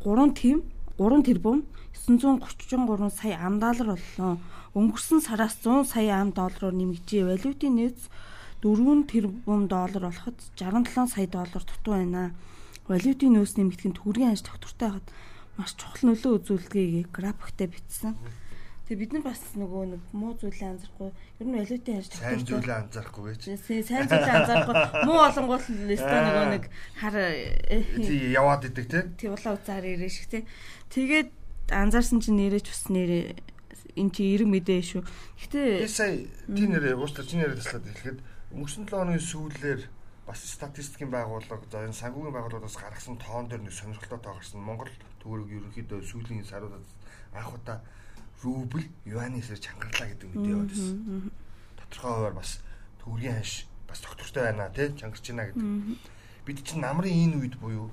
3 0.00 0.32
тэм 0.32 0.64
3 0.96 1.28
тэрбум 1.28 1.68
933 1.92 3.12
сая 3.20 3.36
ам 3.36 3.60
доллар 3.60 4.00
боллоо. 4.00 4.40
Өнгөрсөн 4.72 5.20
сараас 5.20 5.60
100 5.60 5.84
сая 5.92 6.24
ам 6.24 6.32
доллараар 6.32 6.72
нэмэгжээ. 6.72 7.28
Валютын 7.28 7.76
нөөц 7.76 8.00
4 8.64 9.12
тэрбум 9.12 9.68
доллар 9.68 10.08
болоход 10.08 10.40
67 10.56 11.12
сая 11.12 11.28
доллар 11.28 11.62
дутуу 11.68 12.00
байна. 12.00 12.32
Валютын 12.88 13.36
нөөц 13.36 13.60
нэмэгдэх 13.60 13.92
нь 13.92 13.96
төгрөгийн 14.00 14.32
анж 14.32 14.40
тогтвортой 14.40 14.90
хад 14.96 15.06
маш 15.60 15.76
чухал 15.76 16.16
нөлөө 16.16 16.32
үзүүлдэг 16.40 17.12
графиктэй 17.12 17.68
бичсэн. 17.68 18.16
Mm 18.16 18.24
-hmm. 18.24 18.45
Тэгээ 18.86 19.02
бид 19.02 19.12
нар 19.18 19.24
бас 19.26 19.42
нөгөө 19.58 19.84
нэг 19.98 20.02
муу 20.14 20.38
зүйлээ 20.38 20.70
анзаарахгүй. 20.78 21.10
Ер 21.42 21.46
нь 21.50 21.58
валютын 21.58 21.98
харж 21.98 22.12
сайн 22.22 22.46
зүйлээ 22.46 22.78
анзаарахгүй 22.86 23.24
гэж. 23.34 23.42
Сайн 23.66 24.06
зүйлээ 24.06 24.36
анзаарахгүй. 24.38 24.76
Муу 25.10 25.20
олонгоол 25.26 25.66
өстой 25.90 26.20
нөгөө 26.22 26.46
нэг 26.54 26.64
хар 26.94 27.16
яваад 27.18 28.62
идэг 28.70 28.86
тий. 28.86 29.02
Тий 29.18 29.26
улаан 29.26 29.58
уцаар 29.58 29.82
ирээ 29.82 30.06
шиг 30.06 30.30
тий. 30.30 30.42
Тэгээд 30.94 31.34
анзаарсан 31.74 32.22
чинь 32.22 32.38
нэрэж 32.38 32.66
бас 32.70 32.86
нэрээ 32.86 33.34
эн 33.98 34.08
чи 34.14 34.22
эрг 34.38 34.46
мэдээ 34.46 34.82
шүү. 34.86 35.02
Гэтэ 35.02 35.82
би 35.82 35.90
сая 35.90 36.22
тий 36.46 36.66
нэрээ 36.70 36.94
уучлаа 36.94 37.26
чи 37.26 37.42
нэрээ 37.42 37.58
таслаад 37.58 37.90
хэлэхэд 37.90 38.18
өнгөрсөн 38.54 38.86
7 38.86 39.02
хоногийн 39.02 39.18
сүүлээр 39.18 39.80
бас 40.30 40.40
статистикийн 40.46 41.10
байгууллага 41.10 41.66
за 41.66 41.82
энэ 41.90 41.98
санхүүгийн 42.06 42.34
байгууллагаас 42.38 42.78
гаргасан 42.78 43.18
тоон 43.18 43.50
дээр 43.50 43.66
нэг 43.66 43.74
сонирхолтой 43.74 44.20
тоо 44.22 44.38
гарсан. 44.38 44.62
Монгол 44.62 44.90
төгрөг 45.22 45.50
ерөнхийдөө 45.50 46.06
сүүлийн 46.06 46.46
саруудад 46.46 46.86
анх 47.34 47.50
удаа 47.50 47.82
рубль 48.42 48.86
юаны 49.04 49.40
эсрэг 49.40 49.60
чангарлаа 49.60 50.08
гэдэг 50.12 50.28
мэдээ 50.28 50.52
яваад 50.52 50.70
байсан. 50.70 51.32
Тодорхой 51.76 52.12
хуваар 52.12 52.34
бас 52.36 52.50
төгрөгийн 53.00 53.36
ханш 53.36 53.52
бас 53.88 54.00
доктортой 54.00 54.42
байна 54.44 54.70
тий 54.74 54.88
чангарч 54.92 55.24
байна 55.30 55.46
гэдэг. 55.48 55.64
Бид 56.46 56.58
чинь 56.64 56.82
намрын 56.82 57.14
энэ 57.14 57.36
үед 57.40 57.54
буюу 57.56 57.90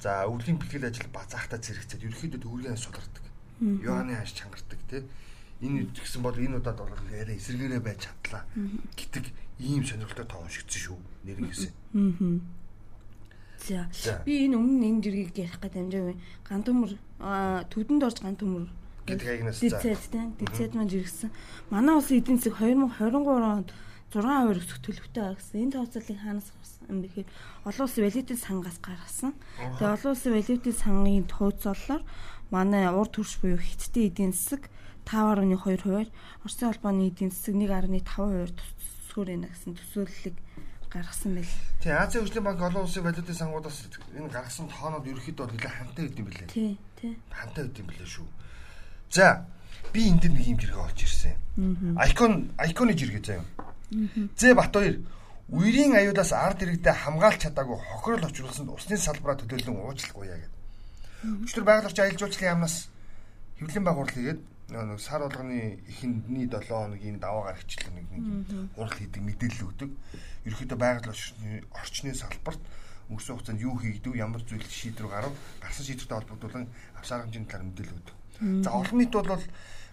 за 0.00 0.26
өвлийн 0.26 0.58
бэлтгэл 0.58 0.88
ажил 0.90 1.08
базаахтаа 1.14 1.58
зэрэгцээд 1.58 2.06
ерөөхдөө 2.06 2.40
төгрөгийн 2.42 2.74
ханш 2.74 2.84
сулгардаг. 2.84 3.24
Юаны 3.60 4.18
ханш 4.18 4.32
чангардаг 4.34 4.80
тий 4.90 5.02
энэ 5.60 5.90
гэсэн 5.90 6.22
бол 6.22 6.38
энэ 6.38 6.62
удаад 6.62 6.78
бол 6.78 6.94
яриа 7.10 7.34
эсэргээрээ 7.34 7.82
байж 7.82 8.06
чадлаа. 8.06 8.46
Гэтэг 8.94 9.26
ийм 9.58 9.82
сонирхолтой 9.82 10.26
тоо 10.26 10.46
уншигдсан 10.46 10.82
шүү 10.94 10.98
нэрнгэсэн. 11.26 11.72
За 13.58 14.22
би 14.22 14.46
энэ 14.46 14.54
өмнө 14.54 14.86
энэ 14.86 15.02
жиргийг 15.02 15.34
ярих 15.34 15.58
гэдэг 15.58 15.82
амжаа 15.82 16.14
ган 16.46 16.62
төмөр 16.62 16.94
төдөнд 17.74 18.06
орж 18.06 18.22
ган 18.22 18.38
төмөр 18.38 18.70
гэдэг 19.08 19.28
агнаас 19.28 19.56
за. 19.58 19.64
Дицэд 19.64 20.02
тийм. 20.12 20.28
Дицэд 20.36 20.72
маань 20.76 20.92
жиргсэн. 20.92 21.30
Манай 21.72 21.94
улсын 21.96 22.20
эдийн 22.20 22.38
засаг 22.38 22.60
2023 22.60 23.56
онд 23.56 23.72
6% 24.08 24.56
өсөх 24.56 24.78
төлөвтэй 24.84 25.20
байгаа 25.20 25.36
гэсэн. 25.36 25.60
Энэ 25.64 25.74
тооцоолыг 25.76 26.18
хаанаас 26.20 26.48
гарсан 26.48 26.84
юм 26.88 26.98
бэ 27.04 27.08
гэхээр 27.08 27.28
олон 27.68 27.84
улсын 27.84 28.04
валютын 28.08 28.40
сангаас 28.40 28.78
гаргасан. 28.80 29.32
Тэгээ 29.76 29.94
олон 29.96 30.12
улсын 30.16 30.32
валютын 30.32 30.76
сангийн 30.80 31.26
тооцоололоор 31.28 32.02
манай 32.48 32.84
урд 32.88 33.12
төрш 33.12 33.36
буюу 33.40 33.60
хятадын 33.60 34.08
эдийн 34.08 34.32
засаг 34.32 34.72
5.2 35.04 35.56
хувиар, 35.56 36.08
Оросын 36.44 36.68
холбооны 36.68 37.08
эдийн 37.08 37.32
засаг 37.32 37.54
1.5 37.56 38.08
хувиар 38.08 38.52
төсөөр 38.52 39.28
байна 39.28 39.48
гэсэн 39.52 39.76
төсөөллийг 39.76 40.36
гаргасан 40.88 41.36
байл. 41.36 41.54
Тий, 41.80 41.92
Азийн 41.92 42.24
хөгжлийн 42.24 42.44
банк 42.44 42.60
олон 42.60 42.84
улсын 42.84 43.04
валютын 43.04 43.36
сангуудаас 43.36 43.88
энэ 44.16 44.32
гаргасан 44.32 44.68
тоонууд 44.68 45.04
ерөөхдөө 45.04 45.46
нэлээд 45.52 45.76
хантай 45.76 46.04
байд 46.08 46.18
юм 46.20 46.26
билээ. 46.28 46.48
Тий, 46.48 46.72
тий. 46.96 47.12
Хантай 47.32 47.68
байд 47.68 47.80
юм 47.80 47.88
билээ 47.88 48.08
шүү. 48.08 48.28
За 49.10 49.46
би 49.92 50.08
энэ 50.08 50.20
дэр 50.20 50.32
нэг 50.32 50.46
юм 50.46 50.58
жиргээ 50.60 50.84
олж 50.84 50.98
ирсэн. 51.02 51.36
Айкон 51.96 52.52
айконы 52.58 52.92
жиргээ 52.92 53.22
заяа. 53.24 53.44
Зэ 54.36 54.54
Батбаяр 54.54 55.00
үерийн 55.48 55.96
аюулаас 55.96 56.32
ард 56.36 56.60
иргэдэд 56.60 56.92
хамгаалж 56.92 57.40
чадаагүй 57.48 57.78
хохирол 57.80 58.28
очруулсанд 58.28 58.68
усны 58.68 59.00
салбараа 59.00 59.40
төлөөлөн 59.40 59.80
уучлахгүй 59.80 60.28
яа 60.28 60.36
гэдэг. 60.44 60.60
Өчтөр 61.48 61.64
байгаль 61.64 61.88
орчин 61.88 62.04
аялал 62.04 62.20
жуулчлалын 62.20 62.52
яамнаас 62.52 62.76
хэвлэлийн 63.56 63.86
байгууллага 63.88 64.12
хийгээд 64.12 64.40
нэг 64.68 65.00
сар 65.00 65.24
болгоны 65.24 65.80
эхэндний 65.88 66.46
7 66.52 66.68
хоногийн 66.68 67.16
даваа 67.16 67.56
гарагчлал 67.56 67.96
нэг 67.96 68.06
нэг 68.12 68.24
хурал 68.76 68.92
хийдэг 68.92 69.22
мэдээлэл 69.24 69.66
өгдөг. 69.72 69.90
Ерөнхийдөө 70.44 70.78
байгаль 70.78 71.08
орчны 71.08 71.64
орчны 71.72 72.12
салбарт 72.12 72.60
өнгөрсөн 73.08 73.34
хугацаанд 73.40 73.64
юу 73.64 73.80
хийгдэв, 73.80 74.20
ямар 74.20 74.44
зүйл 74.44 74.68
шийдвэр 74.68 75.08
гарав, 75.08 75.32
гарсан 75.64 75.84
шийдвэртэй 75.88 76.16
холбогдуулан 76.20 76.68
авсаар 77.00 77.24
хэмжээний 77.24 77.48
талаар 77.48 77.72
мэдээлэл 77.72 77.96
өгдөг. 77.96 78.17
За 78.38 78.70
олон 78.70 78.98
нийт 78.98 79.10
бол 79.10 79.42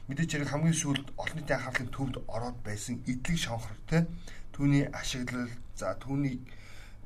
мэдээж 0.08 0.30
хэрэг 0.38 0.50
хамгийн 0.54 0.78
сүүлд 0.78 1.08
олон 1.18 1.38
нийтийн 1.42 1.58
анхаарлын 1.58 1.90
төвд 1.90 2.16
ороод 2.30 2.58
байсан 2.62 3.02
эдлэг 3.10 3.38
шонхор 3.42 3.74
те 3.90 4.06
түүний 4.54 4.86
ашиглал 4.94 5.50
за 5.74 5.98
түүний 5.98 6.38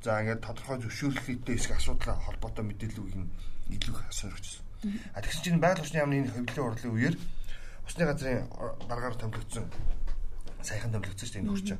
за 0.04 0.20
ингээд 0.20 0.44
тодорхой 0.44 0.78
зөвшөөрлөлттэй 0.84 1.56
эсэх 1.56 1.80
асуудал 1.80 2.20
холбоотой 2.20 2.64
мэдээллийг 2.68 3.16
нь 3.16 3.32
илүү 3.72 3.96
сонирхчихсан. 4.12 4.64
А 5.16 5.24
тэгсэн 5.24 5.42
чинь 5.44 5.60
байгаль 5.64 5.80
орчны 5.80 6.00
яамны 6.04 6.16
энэ 6.20 6.32
хөвлөлийн 6.36 6.68
урлын 6.68 6.92
үеэр 6.92 7.16
усны 7.88 8.04
газрын 8.04 8.44
дараагаар 8.84 9.16
томилогдсон 9.16 9.64
саяхан 10.60 10.92
томилогдсон 10.92 11.24
шүү 11.24 11.34
дээ 11.36 11.42
энэ 11.44 11.52
хурц. 11.56 11.70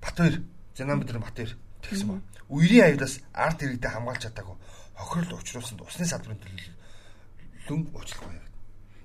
Батбаяр 0.00 0.36
Зэнам 0.76 1.00
бидрэн 1.04 1.24
Батбаяр 1.24 1.52
тэгсэн 1.84 2.08
ба. 2.08 2.24
Үерийн 2.48 2.96
аюулаас 2.96 3.20
ард 3.36 3.60
иргэдэд 3.64 3.92
хамгаалж 3.92 4.22
чадаагүй 4.24 4.56
хохирол 4.96 5.40
учруулсанд 5.40 5.84
усны 5.84 6.08
салбарын 6.08 6.40
төлөөлөл 6.40 7.92
уучлахгүй 7.92 8.47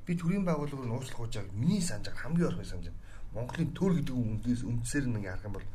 би 0.06 0.16
төрийн 0.16 0.46
байгууллагын 0.46 0.92
уучлах 0.92 1.18
хуучааг 1.18 1.48
миний 1.54 1.82
санджаар 1.82 2.18
хамгийн 2.18 2.48
орхон 2.48 2.66
санаж 2.66 2.88
байна. 2.88 3.02
Монголын 3.34 3.72
төр 3.74 3.92
гэдэг 3.98 4.16
үндээс 4.16 4.62
үндсээр 4.68 5.06
нэг 5.08 5.24
харах 5.26 5.48
юм 5.48 5.56
бол 5.56 5.68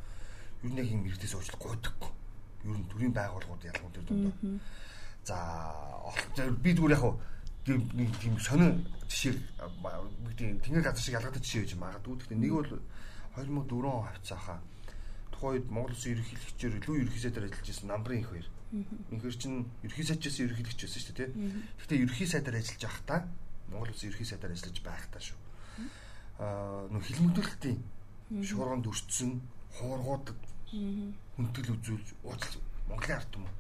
ер 0.63 0.71
нь 0.73 0.79
яг 0.79 0.89
юм 0.89 1.03
эрдээс 1.09 1.35
уучлах 1.35 1.61
гойдаггүй. 1.61 2.11
Ер 2.69 2.77
нь 2.79 2.89
төрийн 2.93 3.15
байгууллагууд 3.17 3.65
ялгуун 3.65 3.93
төр 3.93 4.05
дундаа. 4.05 4.35
За 5.25 5.37
би 6.65 6.71
зүгээр 6.77 6.97
яг 6.97 7.05
нэг 7.69 8.11
тийм 8.21 8.37
сонин 8.39 8.85
жишээ 9.09 9.35
тийм 10.37 10.61
тэнгэр 10.61 10.85
газар 10.85 11.03
шиг 11.03 11.17
ялгаатай 11.17 11.43
жишээ 11.43 11.63
гэж 11.65 11.73
магадгүй. 11.81 12.17
Гэхдээ 12.21 12.39
нэг 12.39 12.53
бол 12.53 12.71
2004 13.37 13.87
он 13.87 14.05
хавцаахаа 14.09 14.59
тухайн 15.33 15.53
үед 15.57 15.67
Монгол 15.73 15.95
Улсын 15.95 16.13
ерөнхийлөгчөөр 16.17 16.75
илүү 16.81 16.97
ерөнхийдөө 17.01 17.43
ажиллаж 17.45 17.67
байсан 17.69 17.89
намрын 17.89 18.21
их 18.23 18.31
хоёр 18.33 18.49
Үнэхээр 18.69 19.37
чин 19.41 19.65
ерхий 19.81 20.05
сайдчээс 20.05 20.45
ерхийлэгч 20.45 20.81
байсан 20.85 21.01
шүү 21.01 21.17
дээ, 21.17 21.29
тий. 21.33 21.65
Гэхдээ 21.81 22.05
ерхий 22.05 22.29
сайдаар 22.29 22.61
ажиллаж 22.61 22.85
байхдаа 22.85 23.21
Монгол 23.71 23.91
улсын 23.91 24.11
ерхий 24.11 24.27
сайдаар 24.27 24.53
ажиллаж 24.53 24.79
байхдаа 24.83 25.23
шүү. 25.23 25.39
Аа 26.39 26.89
нөх 26.91 27.05
хилмигдүүлэлтийн 27.07 27.79
шуурганд 28.45 28.87
өртсөн 28.87 29.41
хуургуудад 29.79 30.41
хүндэтгэл 30.69 31.75
үзүүлж 31.77 32.09
уучлал 32.25 32.63
Монголын 32.89 33.17
ард 33.17 33.31
түмэн 33.33 33.55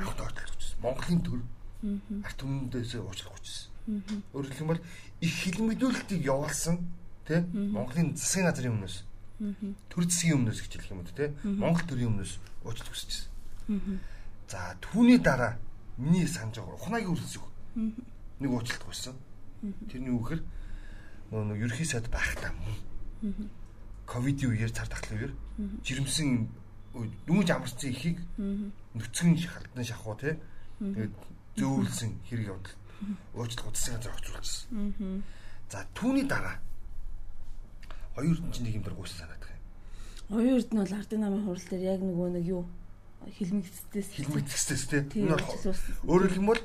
авах 0.00 0.16
тоотлох 0.16 0.56
гэсэн. 0.56 0.76
Монголын 0.84 1.20
төр 1.24 1.40
ард 2.26 2.36
түмэндээс 2.40 2.92
уучлах 3.00 3.40
гэсэн. 3.40 3.68
Өөрөөр 4.36 4.56
хэлбэл 4.56 4.84
их 5.24 5.34
хилмигдүүлэлтийг 5.44 6.22
явуулсан 6.24 6.76
тий 7.26 7.40
Монголын 7.54 8.16
засгийн 8.16 8.46
газрын 8.48 8.76
өмнөөс 8.76 8.96
төр 9.88 10.04
засгийн 10.04 10.36
өмнөөс 10.36 10.60
гэж 10.60 10.72
хэлэх 10.76 10.92
юм 10.92 11.00
уу 11.00 11.12
тий 11.16 11.28
Монгол 11.44 11.84
төрийн 11.88 12.12
өмнөөс 12.12 12.32
уучлах 12.64 12.92
хүсчихсэн. 12.92 13.28
За 14.48 14.76
түүний 14.84 15.18
дараа 15.22 15.56
миний 15.96 16.26
санаж 16.26 16.60
байгаа 16.60 16.76
ухнаагийн 16.76 17.12
үрэлсэг 17.14 17.44
нэг 18.40 18.50
уучлалт 18.50 18.84
гуйсан. 18.84 19.14
Тэрний 19.60 20.14
үгээр 20.16 20.40
нөгөө 21.30 21.64
ерхий 21.68 21.86
сайд 21.86 22.08
байхдаа 22.08 22.52
мөн. 22.56 23.48
Ковидын 24.08 24.50
үеэр 24.56 24.72
цар 24.72 24.88
тахлын 24.88 25.18
үеэр 25.20 25.34
жирэмсэн 25.84 26.48
дүнж 27.28 27.48
амарсан 27.52 27.92
ихийг 27.92 28.18
нүцгэн 28.96 29.36
шахалдан 29.36 29.84
шахуу 29.84 30.16
тий 30.16 30.34
тэгээд 30.80 31.14
зөөвлсөн 31.60 32.10
хэрэг 32.26 32.46
явдал. 32.56 32.76
Уучлах 33.36 33.68
удасан 33.68 33.94
газар 34.00 34.16
огцруулсан. 34.16 35.22
За 35.70 35.86
түүний 35.94 36.24
дараа 36.24 36.58
хоёр 38.16 38.40
эрдэнэ 38.40 38.64
нэг 38.64 38.74
юм 38.80 38.84
дээр 38.84 38.96
гүйсэн 38.96 39.18
санаад 39.22 39.40
байгаа 39.44 39.54
юм. 39.54 39.64
Хоёр 40.34 40.56
эрдэнэ 40.58 40.82
бол 40.82 40.98
ардын 40.98 41.20
намын 41.20 41.44
хурал 41.44 41.68
дээр 41.70 41.84
яг 41.94 42.00
нөгөө 42.00 42.28
нэг 42.34 42.44
юу? 42.48 42.64
Хилмигцтэйс 43.38 44.08
хилмигцтэйс 44.16 44.84
тий. 44.88 45.04
Өөрөөр 46.08 46.32
хэлбэл 46.32 46.64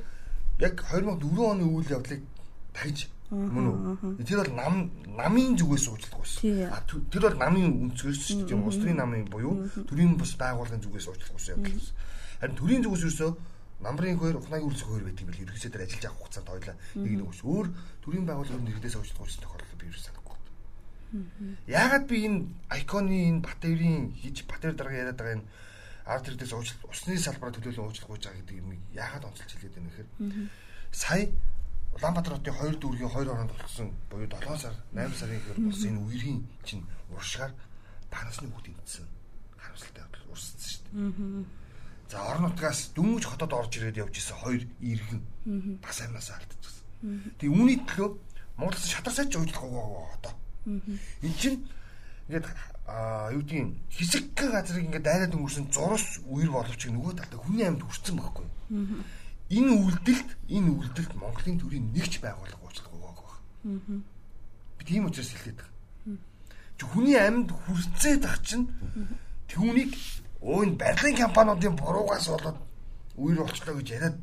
яг 0.63 0.75
2004 0.89 1.21
оны 1.43 1.63
үйл 1.67 1.91
явдлыг 1.91 2.23
дахиж 2.75 3.07
мөн 3.31 3.65
үү? 3.71 4.23
Тэр 4.27 4.43
бол 4.43 4.53
нам 4.53 4.75
намын 5.15 5.55
зүгээс 5.57 5.87
уучлах 5.89 6.19
байсан. 6.19 6.43
Тэр 7.09 7.23
бол 7.25 7.39
намын 7.39 7.89
өнцгөөс 7.89 8.19
шүү 8.19 8.45
дээ. 8.45 8.59
Улс 8.59 8.77
төрийн 8.77 8.99
намын 8.99 9.25
буюу 9.31 9.65
төрийн 9.87 10.13
бус 10.19 10.35
байгууллагын 10.35 10.83
зүгээс 10.83 11.07
уучлах 11.09 11.33
байсан 11.33 11.57
явдал. 11.57 11.89
Харин 12.43 12.59
төрийн 12.59 12.83
зүгээс 12.83 13.03
ерөөсөө 13.07 13.31
намрын 13.81 14.19
хоёр 14.19 14.37
ухнаагийн 14.39 14.69
үйлс 14.69 14.83
хоёр 14.85 15.03
байдаг 15.03 15.23
юм 15.25 15.29
бэл 15.31 15.43
ерөөсөө 15.45 15.71
тэр 15.71 15.83
ажиллаж 15.83 16.05
авах 16.05 16.19
хугацаанд 16.21 16.49
хоёлаа 16.51 16.75
нэг 16.95 17.13
нэг 17.19 17.27
ус 17.27 17.41
өөр 17.43 17.67
төрийн 18.03 18.25
байгууллагын 18.27 18.65
нэрдээс 18.65 18.95
уучлах 18.95 19.19
уучлах 19.19 19.43
тохиолдол 19.43 19.79
би 19.79 19.87
ерөөсөө 19.89 20.07
санахгүй. 20.07 20.37
Яагаад 21.67 22.05
би 22.07 22.17
энэ 22.23 22.39
айконы 22.71 23.17
энэ 23.29 23.43
Батэрийн 23.43 24.03
хийж 24.15 24.37
Батэр 24.47 24.73
дарга 24.79 24.95
яриад 24.95 25.19
байгаа 25.19 25.35
энэ 25.37 25.47
ард 26.05 26.23
тэрдээс 26.23 26.53
уучлах 26.55 26.81
усны 26.87 27.17
салбараа 27.19 27.55
төлөөлөн 27.57 27.87
уучлах 27.89 28.09
гүйж 28.09 28.23
байгаа 28.25 28.39
гэдэг 28.45 28.57
юм 28.61 28.69
яагаад 28.95 29.27
онцолж 29.27 29.51
хэлээд 29.51 29.75
байна 29.75 29.89
гэхээр 29.91 30.09
сая 30.93 31.23
Улаанбаатар 31.95 32.33
хотын 32.35 32.53
2 32.59 32.79
дүүргийн 32.83 33.07
2 33.07 33.23
хоног 33.31 33.55
болсон 33.55 33.87
буюу 34.11 34.27
7 34.27 34.57
сар 34.59 34.75
8 34.91 35.15
сарын 35.15 35.39
ихэр 35.39 35.59
болсон 35.63 35.89
энэ 35.95 36.03
үерийн 36.03 36.39
чинь 36.67 36.83
уршгаар 37.15 37.51
банасны 38.11 38.47
бүгд 38.51 38.67
имтсэн. 38.75 39.07
Харамсалтай 39.55 40.03
явдал 40.03 40.31
урссан 40.35 40.59
шүү 40.59 40.83
дээ. 40.91 41.45
За 42.11 42.17
орон 42.19 42.43
нутгаас 42.51 42.91
дөнгөж 42.95 43.23
хотод 43.25 43.51
орж 43.55 43.71
ирээд 43.79 44.01
явж 44.03 44.15
исэн 44.19 44.37
хоёр 44.43 44.63
иргэн 44.83 45.21
бас 45.79 45.97
амнаас 46.03 46.29
алдчихсан. 46.35 46.83
Тэгээ 47.39 47.55
үүний 47.55 47.79
төлөө 47.87 48.09
Монголд 48.59 48.83
шатар 48.83 49.13
сайч 49.15 49.31
уучлах 49.35 49.63
уу 49.63 50.03
одоо. 50.19 50.33
Энд 50.67 51.37
чинь 51.39 51.63
ингээд 52.27 52.45
а 52.87 53.31
юу 53.33 53.41
гэдгийг 53.41 53.71
хэсэг 53.89 54.23
газрыг 54.37 54.85
ингээд 54.85 55.07
дайраад 55.07 55.33
өнгөрсөн 55.33 55.71
зурс 55.73 56.21
үер 56.29 56.51
боловч 56.53 56.85
нөгөө 56.85 57.17
талдаа 57.17 57.39
хүний 57.41 57.65
амьд 57.65 57.81
хүрсэн 57.81 58.15
байхгүй 58.19 58.45
энэ 59.49 59.71
үйлдэлт 59.77 60.29
энэ 60.49 60.69
үйлдэлт 60.73 61.13
Монголын 61.15 61.57
төрийн 61.61 61.85
нэгч 61.93 62.19
байгууллага 62.21 62.65
уучлах 62.65 62.93
угааг 62.93 63.19
баг. 63.21 63.37
Би 64.77 64.83
тийм 64.85 65.05
учраас 65.05 65.29
хэлээд 65.29 65.59
байгаа. 65.61 65.73
Хүний 66.81 67.17
амьд 67.17 67.49
хүрцээд 67.53 68.23
ах 68.25 68.41
чинь 68.41 68.67
түүнийг 69.47 69.93
өө 70.41 70.65
энэ 70.65 70.79
барилгын 70.81 71.21
компаниудын 71.29 71.75
буруугаас 71.77 72.27
болоод 72.29 72.57
үер 73.17 73.39
болчлоо 73.45 73.75
гэж 73.77 73.89
яриад 73.95 74.17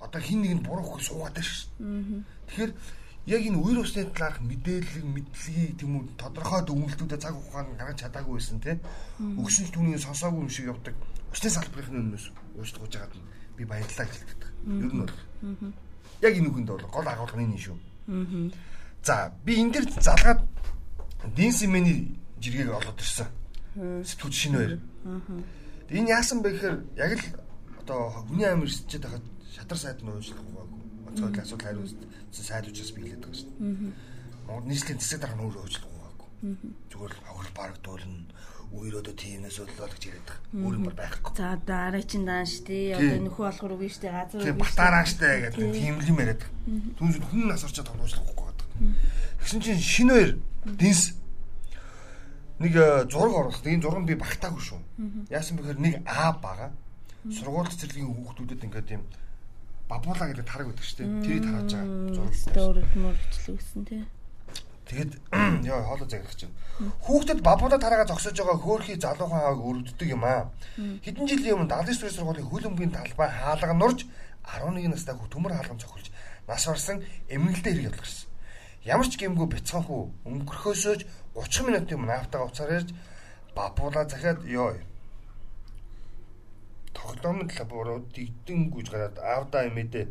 одоо 0.00 0.20
хин 0.20 0.42
нэг 0.42 0.52
нь 0.60 0.64
буруу 0.64 0.84
хөх 0.84 1.02
суугаад 1.02 1.34
байна 1.34 1.48
шүү. 1.48 1.68
Тэгэхээр 2.46 2.72
яг 3.26 3.42
энэ 3.42 3.58
үер 3.58 3.78
усны 3.82 4.06
талаарх 4.12 4.38
мэдээлэл 4.40 5.02
мэдлэгийг 5.02 5.76
тийм 5.80 5.98
үү 5.98 6.04
тодорхой 6.14 6.62
дүгнэлтүүдэд 6.62 7.22
цаг 7.22 7.34
хугацаанд 7.34 7.74
гаргаж 7.74 7.98
чадаагүй 8.06 8.34
байсан 8.38 8.60
тийм 8.62 8.78
өгсөн 9.42 9.66
түүнийг 9.74 9.98
сонсоогүй 9.98 10.40
юм 10.46 10.52
шиг 10.52 10.70
явдаг. 10.70 10.94
Усны 11.34 11.50
салбарын 11.50 12.14
өмнөөс 12.14 12.26
уучлах 12.54 12.86
гэж 12.86 12.94
байгаад 12.94 13.14
би 13.56 13.64
баярлалаа 13.64 14.06
гэж 14.06 14.16
хэлдэг. 14.20 14.50
Ер 14.66 14.92
нь 14.92 15.00
бол. 15.00 15.14
Яг 16.22 16.32
энэ 16.36 16.48
үгэнд 16.48 16.68
бол 16.68 16.86
гол 16.92 17.08
агуулга 17.08 17.40
нь 17.40 17.58
шүү. 17.58 17.76
За 19.02 19.32
би 19.44 19.60
энэ 19.60 19.72
дэр 19.72 19.86
залгаад 20.00 20.40
Динсимений 21.34 22.14
жиргэг 22.40 22.70
олоод 22.70 23.00
ирсэн. 23.00 23.26
Сэтгүүч 23.76 24.34
шинэ 24.34 24.56
баяр. 24.58 24.74
Энэ 25.90 26.10
яасан 26.10 26.42
бэ 26.42 26.54
гэхээр 26.54 26.76
яг 26.96 27.12
л 27.16 27.24
одоо 27.82 28.26
хүний 28.26 28.46
амир 28.46 28.68
ирсчээд 28.68 29.02
байхад 29.06 29.24
шатар 29.54 29.78
сайд 29.78 30.02
нь 30.02 30.10
уучлах 30.10 30.42
байгаагүй. 30.42 30.80
Онцгой 31.06 31.42
асуудал 31.42 31.66
хариу 31.66 31.86
сайд 32.32 32.66
учраас 32.66 32.92
би 32.92 33.00
хэлээд 33.02 33.22
байгаа 33.22 33.38
шүү. 33.38 33.52
Монгол 34.46 34.68
нийслэлийн 34.70 35.00
засаг 35.00 35.20
дарга 35.20 35.36
нь 35.38 35.44
өөрөө 35.46 35.62
уучлах 35.62 35.86
байгаагүй. 35.86 36.28
Зүгээр 36.90 37.12
л 37.14 37.22
хохирол 37.26 37.54
барагдуулна 37.58 38.18
үерөөдөө 38.82 39.14
тиймээс 39.16 39.56
боллоо 39.62 39.88
гэж 39.88 40.02
яриад 40.06 40.28
байгаа. 40.28 40.60
Өөр 40.60 40.74
юм 40.76 40.86
байхгүй. 40.92 41.32
За 41.36 41.48
дараа 41.64 42.02
чин 42.04 42.24
дааш 42.28 42.52
тий. 42.66 42.92
Одоо 42.92 43.20
нөхөө 43.24 43.44
болохоор 43.48 43.74
үгүй 43.76 43.90
штэ 43.90 44.08
газар 44.12 44.40
үгүй. 44.42 44.56
Батараа 44.60 45.04
штэ 45.08 45.28
гэдэг 45.50 45.64
тийм 45.72 45.94
л 46.00 46.10
юм 46.10 46.18
яриад. 46.20 46.42
Түүнээс 47.00 47.18
хүн 47.24 47.48
нас 47.48 47.64
орчод 47.64 47.88
тоглоулахгүй 47.88 48.44
байдаг. 48.44 48.66
Тэгсэн 49.40 49.60
чинь 49.64 49.80
шинэ 49.80 50.12
хоёр 50.12 50.30
динс 50.76 51.02
нэг 52.58 52.72
э, 52.76 53.04
зураг 53.08 53.34
оруулсан. 53.36 53.72
Энэ 53.72 53.84
зураг 53.84 54.04
би 54.04 54.16
багтаагүй 54.16 54.62
шүү. 54.64 54.80
Яасан 55.30 55.60
бэхээр 55.60 55.80
нэг 55.80 55.94
А 56.06 56.32
бага. 56.32 56.72
Сургууль 57.26 57.68
цэцэрлэгийн 57.68 58.06
хүүхдүүдэд 58.06 58.64
ингээд 58.64 58.94
юм 58.96 59.04
бабуула 59.90 60.30
гэдэг 60.30 60.46
тараг 60.46 60.70
өгдөг 60.72 60.86
штэ. 60.86 61.04
Тэрийг 61.22 61.44
тарааж 61.46 61.70
байгаа 61.74 62.14
зураг. 62.14 62.34
Өөрөөр 62.54 62.90
мөрчлөөсөн 62.96 63.82
тий. 63.86 64.02
Тэгэд 64.86 65.18
яа 65.66 65.82
хоолой 65.88 66.06
заграх 66.06 66.36
чинь. 66.38 66.54
Хүүхдэд 67.02 67.42
бабуудаа 67.42 67.78
тараагаа 67.82 68.06
зогсоож 68.06 68.38
байгаа 68.38 68.58
хөөрхий 68.62 68.96
залуухан 69.02 69.42
хааг 69.42 69.58
өрөвддөг 69.58 70.08
юм 70.14 70.22
аа. 70.22 70.54
Хэдэн 70.78 71.26
жилийн 71.26 71.58
өмнө 71.58 71.74
79 71.74 72.14
сургуулийн 72.14 72.46
хөлбөмбөгийн 72.46 72.94
талбай 72.94 73.26
хаалга 73.26 73.74
нурж 73.74 74.06
11 74.46 74.86
настай 74.94 75.14
хүү 75.18 75.26
төмөр 75.26 75.58
хаалган 75.58 75.82
цохилж 75.82 76.06
нас 76.46 76.66
барсан 76.70 77.02
эмнэлтэд 77.26 77.74
хэрэг 77.74 77.98
явуулсан. 77.98 78.30
Ямар 78.86 79.06
ч 79.10 79.18
гэмгүй 79.18 79.46
бяцхан 79.50 79.82
хүү 79.82 80.02
өнгөрөхөөсөөж 80.30 81.00
30 81.34 81.66
минутын 81.66 81.98
өмнө 81.98 82.14
автагаа 82.14 82.46
уцаар 82.46 82.70
ярьж 82.78 82.94
бабуулаа 83.58 84.06
захиад 84.06 84.46
ёо. 84.46 84.78
Тоглоомд 86.94 87.50
лаборууд 87.58 88.14
дигдэн 88.14 88.70
гүйж 88.70 88.86
гараад 88.94 89.18
аавда 89.18 89.66
эмээдээ 89.66 90.06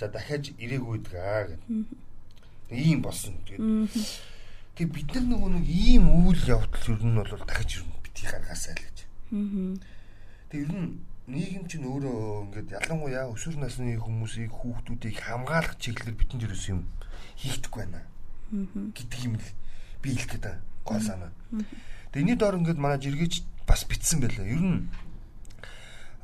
за 0.00 0.08
дахиад 0.08 0.56
ирээгүй 0.56 1.04
гэдэг 1.04 1.14
аа 1.20 1.44
гэдэг 1.52 1.60
ийм 2.70 3.02
болсон. 3.02 3.38
Тэгээд 3.46 3.94
тэг 4.76 4.88
бид 4.90 5.08
нар 5.14 5.24
нөгөө 5.24 5.50
нэг 5.56 5.66
ийм 5.70 6.04
үйл 6.10 6.42
явдал 6.50 6.86
ер 6.90 7.02
нь 7.02 7.14
бол 7.14 7.32
дахиж 7.46 7.80
ер 7.80 7.84
нь 7.86 8.02
бити 8.02 8.26
гаргаасаа 8.26 8.74
л 8.74 8.82
гэж. 8.82 8.98
Тэг 10.50 10.60
ер 10.66 10.72
нь 10.74 10.98
нийгэм 11.30 11.64
чинь 11.70 11.86
өөрөө 11.86 12.50
ингээд 12.50 12.74
ялангуяа 12.74 13.30
өсвөр 13.30 13.56
насны 13.62 13.94
хүмүүсийг 13.96 14.50
хүүхдүүдийг 14.50 15.16
хамгаалах 15.22 15.78
чиглэлээр 15.78 16.18
бидэнд 16.18 16.46
ерөөс 16.46 16.66
юм 16.74 16.80
хийхдэггүй 17.38 17.80
байна. 17.86 18.02
гэдэг 18.94 19.20
юм 19.26 19.34
л 19.38 19.48
би 20.02 20.08
хэлэх 20.14 20.38
гээд 20.38 20.46
гол 20.82 21.02
санаа. 21.02 21.30
Тэг 22.10 22.22
энэний 22.22 22.38
доор 22.38 22.58
ингээд 22.58 22.82
манай 22.82 22.98
жиргэж 22.98 23.46
бас 23.66 23.86
битсэн 23.86 24.22
байлаа. 24.22 24.46
Ер 24.46 24.62
нь 24.62 24.90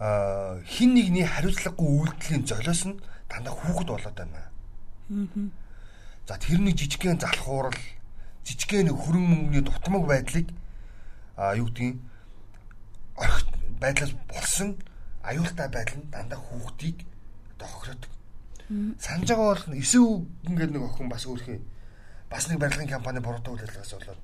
а 0.03 0.59
хин 0.67 0.99
нэгний 0.99 1.23
хариуцлагагүй 1.23 1.87
үйлдэлийн 1.87 2.47
золиос 2.47 2.83
нь 2.91 2.99
дандаа 3.31 3.55
хүүхэд 3.55 3.89
болоод 3.91 4.17
байна. 4.19 4.51
Аа 5.11 5.62
За 6.27 6.39
тэр 6.39 6.61
нэг 6.63 6.79
жижигхэн 6.79 7.19
залхуурал 7.19 7.79
жижигхэн 8.47 8.95
хөрөн 8.95 9.27
мөнгөний 9.27 9.63
дутмаг 9.63 10.07
байдлыг 10.07 10.49
а 11.37 11.55
юу 11.57 11.67
гэдгийг 11.67 11.99
орхит 13.17 13.49
байдлаас 13.81 14.13
болсон 14.31 14.79
аюултай 15.23 15.69
байдал 15.69 15.99
нь 15.99 16.11
дандаа 16.11 16.39
хүүхдийг 16.39 17.07
одоо 17.59 17.69
хохироодог. 17.69 18.13
Санаж 18.99 19.29
байгаа 19.29 19.55
бол 19.55 19.79
эсэв 19.79 20.05
ингээд 20.47 20.73
нэг 20.73 20.83
охин 20.83 21.09
бас 21.09 21.27
өөрхий 21.27 21.59
бас 22.31 22.49
нэг 22.49 22.59
барилгын 22.59 22.89
компани 22.89 23.21
буруутай 23.21 23.53
үйл 23.55 23.67
ажиллагаас 23.67 23.95
болоод 23.95 24.21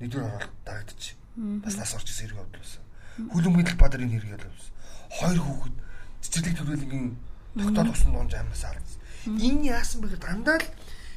нэгдүгээр 0.00 0.28
оролт 0.28 0.54
дарагдчих. 0.64 1.16
Бас 1.36 1.76
нас 1.76 1.94
орж 1.94 2.08
ирсэн 2.08 2.26
хэрэг 2.32 2.40
бодлосон. 2.40 2.84
Хүлэн 3.32 3.52
мэдл 3.56 3.76
бадар 3.76 4.00
энэ 4.00 4.16
хэрэг 4.16 4.34
явуулсан. 4.40 4.74
Хоёр 5.20 5.40
хүүхэд 5.40 5.74
цэцэрлэг 6.20 6.56
төрөлгийн 6.58 7.08
тогтоол 7.56 7.92
усан 7.92 8.12
дунд 8.12 8.34
амнаас 8.34 8.64
алдсан. 8.64 8.99
Энэ 9.26 9.68
яасан 9.76 10.00
бэ 10.00 10.16
гэхээр 10.16 10.24
дандаа 10.24 10.58
л 10.60 10.68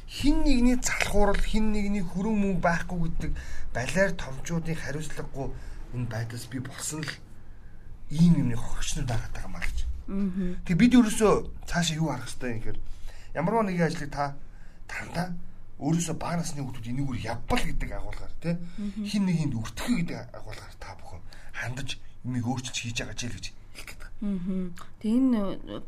хин 0.08 0.44
нэгний 0.44 0.76
залхуурал 0.76 1.40
хин 1.40 1.72
нэгний 1.72 2.04
хөрөн 2.04 2.36
мөнгө 2.36 2.60
байхгүй 2.60 2.98
гэдэг 3.08 3.32
балиар 3.72 4.12
томчуудын 4.12 4.76
хариуцлагагүй 4.76 5.48
энэ 5.96 6.10
байдлаас 6.12 6.44
би 6.52 6.58
болсон 6.60 7.00
л 7.00 7.12
ийм 8.12 8.36
юмны 8.44 8.56
хогч 8.60 9.00
нар 9.00 9.06
дараад 9.08 9.32
байгаа 9.32 9.52
маа 9.52 9.64
гэж. 9.64 9.78
Тэгээ 10.68 10.80
бид 10.80 10.92
ерөөсөө 11.00 11.32
цаашаа 11.64 11.96
юу 11.96 12.12
харах 12.12 12.28
хэрэгтэй 12.28 12.50
юм 12.52 12.60
гэхээр 12.60 12.78
ямарваа 13.34 13.64
нэгэн 13.64 13.88
ажлыг 13.88 14.10
та 14.12 14.36
тандаа 14.84 15.32
өөрөөсөө 15.80 16.16
бага 16.20 16.44
насны 16.44 16.60
хүмүүс 16.60 16.86
энийг 16.86 17.08
үр 17.08 17.18
явбал 17.18 17.62
гэдэг 17.64 17.90
агуулгаар 17.96 18.34
тий 18.44 18.54
хин 19.08 19.24
нэгэнд 19.26 19.56
өртгөх 19.56 19.96
гэдэг 20.04 20.18
агуулгаар 20.36 20.74
та 20.76 20.94
бүхэн 21.00 21.22
хандаж 21.56 21.88
юмыг 22.22 22.44
өөрчилж 22.44 22.76
хийж 22.78 22.96
байгаа 23.00 23.16
ч 23.16 23.22
л 23.26 23.34
гэж. 23.34 23.46
Аа. 24.22 24.70
Тэгээ 25.02 25.18
энэ 25.18 25.40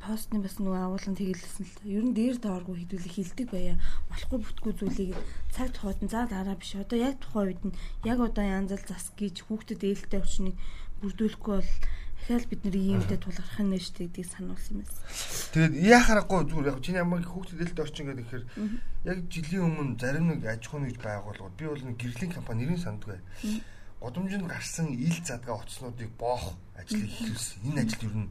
постны 0.03 0.43
бас 0.43 0.59
нөгөө 0.59 0.83
агуулгын 0.83 1.17
тэгэлсэн 1.17 1.63
л. 1.63 1.77
Ер 1.87 2.05
нь 2.05 2.17
дээр 2.17 2.37
дооргүй 2.43 2.83
хідүүлэх 2.83 3.15
хилдэг 3.17 3.49
байя. 3.55 3.75
Болохгүй 4.11 4.39
бүтгүү 4.43 4.73
зүйлийг 4.77 5.15
цаг 5.55 5.71
тухайд 5.73 6.03
нь 6.03 6.11
за 6.11 6.27
дараа 6.27 6.59
биш. 6.59 6.75
Одоо 6.75 6.99
яг 6.99 7.17
тухайн 7.23 7.55
үед 7.55 7.63
нь 7.65 7.77
яг 8.05 8.19
одоо 8.21 8.45
янзал 8.45 8.83
зас 8.83 9.15
гэж 9.15 9.47
хүүхдэд 9.47 9.87
ээлтэй 9.87 10.21
өчнийг 10.21 10.57
бүрдүүлэхгүй 11.01 11.55
бол 11.55 11.73
дахиад 12.27 12.49
бид 12.51 12.63
нэр 12.67 12.77
иймдээ 12.77 13.19
тулгарх 13.23 13.61
нь 13.63 13.71
нэ 13.71 13.79
штэ 13.79 14.11
гэдгийг 14.11 14.27
сануулсан 14.27 14.83
юм 14.83 14.83
байна. 14.83 14.99
Тэгээд 15.55 15.75
яхарахгүй 15.79 16.41
зүгээр 16.51 16.71
яг 16.75 16.79
чиний 16.83 17.01
ямар 17.01 17.23
хүүхдэд 17.23 17.63
ээлтэй 17.63 17.85
орчин 17.87 18.07
гэдэг 18.11 18.27
ихээр 18.27 18.45
яг 19.07 19.19
жилийн 19.31 19.65
өмнө 19.71 19.95
зарим 20.01 20.27
нэг 20.35 20.41
аж 20.43 20.67
ахуйн 20.67 20.91
гэж 20.91 20.99
байгууллагууд 20.99 21.55
би 21.55 21.65
бол 21.71 21.85
нэг 21.87 21.97
гэрлийн 22.03 22.35
компани 22.35 22.67
нэрийг 22.67 22.83
санддаг 22.83 23.09
бай 23.15 23.21
годомжинд 24.01 24.47
гарсан 24.47 24.93
ил 24.93 25.19
задгаа 25.25 25.63
оцснуудыг 25.63 26.11
боох 26.19 26.55
ажлыг 26.77 27.11
хийсэн. 27.11 27.63
Энэ 27.69 27.81
ажил 27.83 28.09
ер 28.09 28.17
нь 28.17 28.31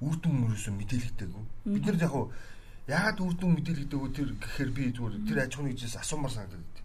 үр 0.00 0.16
дүн 0.18 0.34
мөрөөсөө 0.40 0.74
мэдээлэгдээгүй. 0.74 1.44
Бид 1.72 1.84
нар 1.86 1.98
яг 2.00 2.14
яагаад 2.88 3.18
үр 3.20 3.34
дүн 3.38 3.52
мэдээлэгдээгүй 3.56 4.10
тэр 4.16 4.30
гэхээр 4.40 4.70
би 4.74 4.82
зүгээр 4.90 5.14
тэр 5.28 5.38
аж 5.44 5.52
ахуйн 5.54 5.68
нэгжээс 5.70 5.96
асуумаар 6.02 6.34
санагдаад. 6.34 6.76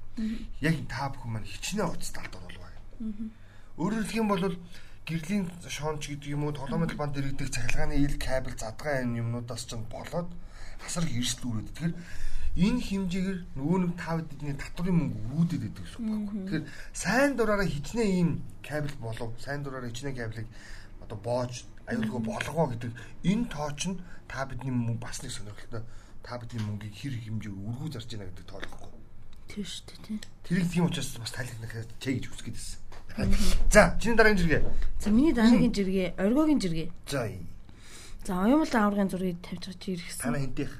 Яг 0.61 0.75
та 0.85 1.09
бүхэн 1.09 1.31
маань 1.33 1.49
хичнээн 1.49 1.89
уцталт 1.89 2.33
оруулаа. 2.37 2.73
Өөрөөр 3.77 4.05
хэлэх 4.05 4.21
юм 4.21 4.29
бол 4.29 4.43
гэрлийн 5.07 5.45
шоонч 5.63 6.03
гэдэг 6.11 6.35
юм 6.35 6.43
уу 6.45 6.53
толомол 6.53 6.93
банд 6.99 7.15
дэрэгдэх 7.15 7.49
цахилгааны 7.49 7.95
ил 7.95 8.19
кабель 8.19 8.59
задгаа 8.59 9.01
энэ 9.01 9.23
юмнуудаас 9.23 9.63
ч 9.69 9.79
болоод 9.87 10.29
хасар 10.83 11.05
эрсдэл 11.07 11.47
үүрээд. 11.47 11.69
Тэгэхээр 11.71 11.93
энэ 12.57 12.81
хэмжээгээр 12.81 13.39
нөгөө 13.53 13.77
нэг 13.85 13.93
тав 14.01 14.17
эдний 14.25 14.55
татврын 14.57 14.97
мөнгө 14.97 15.17
өргүүдэд 15.29 15.61
байдаг 15.61 15.83
гэсэн 15.85 16.01
үг 16.01 16.09
байхгүй. 16.09 16.41
Тэгэхээр 16.41 16.65
сайн 16.97 17.31
дураараа 17.37 17.69
хичнээн 17.69 18.13
ийм 18.17 18.29
кабель 18.65 18.97
болов 18.97 19.29
сайн 19.37 19.61
дураараа 19.61 19.93
хичнээн 19.93 20.17
кабелийг 20.17 20.49
одоо 21.05 21.17
боож 21.21 21.53
аюулгүй 21.85 22.21
болгоо 22.25 22.65
гэдэг 22.73 22.91
энэ 23.29 23.45
тооч 23.53 23.81
нь 23.93 24.01
та 24.25 24.49
бидний 24.49 24.73
мөнгө 24.73 24.99
бас 25.05 25.21
нэг 25.21 25.31
сонирхолтой 25.31 25.85
та 26.25 26.33
бидний 26.41 26.65
мөнгийг 26.65 26.97
хэр 26.97 27.13
хэмжээгээр 27.13 27.67
өргүү 27.69 27.89
зарж 27.93 28.09
байна 28.11 28.27
гэдэг 28.33 28.45
тоолохгүй. 28.49 28.91
Тийм 29.47 29.63
шүү 29.63 29.83
дээ 29.87 29.99
тийм. 30.03 30.19
Тэрийг 30.43 30.67
тийм 30.73 30.85
учраас 30.89 31.15
бас 31.15 31.31
тайлхнахаа 31.31 31.85
чэ 32.01 32.09
гэж 32.19 32.25
үсгээд 32.27 32.57
байсан. 32.57 32.79
За, 33.71 33.95
чиний 34.01 34.17
дараагийн 34.17 34.41
жиргээ. 34.43 34.61
За, 34.99 35.09
миний 35.09 35.33
дараагийн 35.33 35.73
жиргээ, 35.73 36.07
оргиогийн 36.19 36.59
жиргээ. 36.59 36.87
За, 37.07 37.31
За 38.27 38.43
оюун 38.43 38.59
бол 38.59 38.75
аврагын 38.75 39.07
зургийг 39.07 39.39
тавьж 39.39 39.71
чи 39.79 39.95
иргэсэн. 39.95 40.19
Танаа 40.19 40.43
хинтих. 40.43 40.71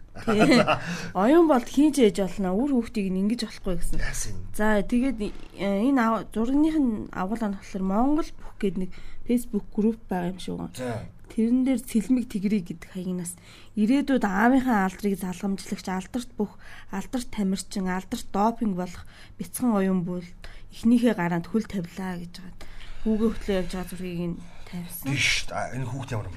Оюун 1.16 1.48
бол 1.48 1.64
хийж 1.64 1.96
ээж 2.04 2.20
болно. 2.20 2.52
Үр 2.52 2.76
хүүхдийг 2.76 3.08
нь 3.08 3.24
ингэж 3.24 3.48
болохгүй 3.48 3.80
гэсэн. 3.80 4.36
За 4.52 4.84
тэгээд 4.84 5.32
энэ 5.56 6.28
зургийнхын 6.36 7.08
нь 7.08 7.08
агуулга 7.16 7.48
нь 7.48 7.56
болохоор 7.56 7.86
Монгол 7.88 8.28
бүх 8.36 8.52
гээд 8.60 8.76
нэг 8.84 8.92
Facebook 9.24 9.64
групп 9.72 9.96
байгаа 10.12 10.36
юм 10.36 10.40
шиг 10.44 10.60
байна. 10.60 11.08
Тэрэн 11.32 11.64
дээр 11.64 11.80
сэлмэг 11.88 12.28
тэгрий 12.28 12.64
гэдэг 12.68 12.92
хаягнаас 12.92 13.40
ирээдүйд 13.80 14.26
аавынхаа 14.28 14.84
алдрыг 14.84 15.16
залгамжлагч 15.16 15.88
алдарт 15.88 16.32
бүх 16.36 16.52
алдарт 16.92 17.32
тамирчин 17.32 17.88
алдарт 17.88 18.28
допинг 18.36 18.76
болох 18.76 19.08
бяцхан 19.40 19.72
оюун 19.72 20.04
бол 20.04 20.28
эхнийхээ 20.76 21.16
гараанд 21.16 21.48
хөл 21.48 21.64
тавилаа 21.64 22.20
гэж 22.20 22.44
байгаа. 22.44 22.60
Хүүгээ 23.08 23.32
хөтлөө 23.32 23.56
явж 23.56 23.72
байгаа 23.72 23.88
зургийг 23.92 24.24
нь 24.36 24.40
тавьсан. 24.68 25.08
Тийш 25.16 25.48
энэ 25.48 25.88
хүүхд 25.88 26.12
ямар 26.12 26.28
юм 26.28 26.36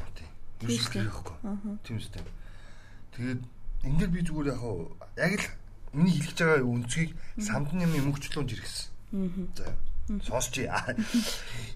ерөөсөө 0.64 0.92
хэрэгхгүй. 0.92 1.36
Тийм 1.84 1.96
үстэй. 1.96 2.22
Тэгээд 3.14 3.40
дээр 4.00 4.10
би 4.10 4.20
зүгээр 4.24 4.48
яг 4.52 4.62
яг 5.16 5.32
л 5.40 5.46
миний 5.96 6.20
хэлж 6.20 6.38
байгаа 6.38 6.64
үнцгийг 6.64 7.10
самдан 7.40 7.84
юм 7.84 7.92
мөнгөчлөөнд 7.96 8.52
иргэсэн. 8.54 8.88
За 9.56 9.66
сонсч 10.26 10.66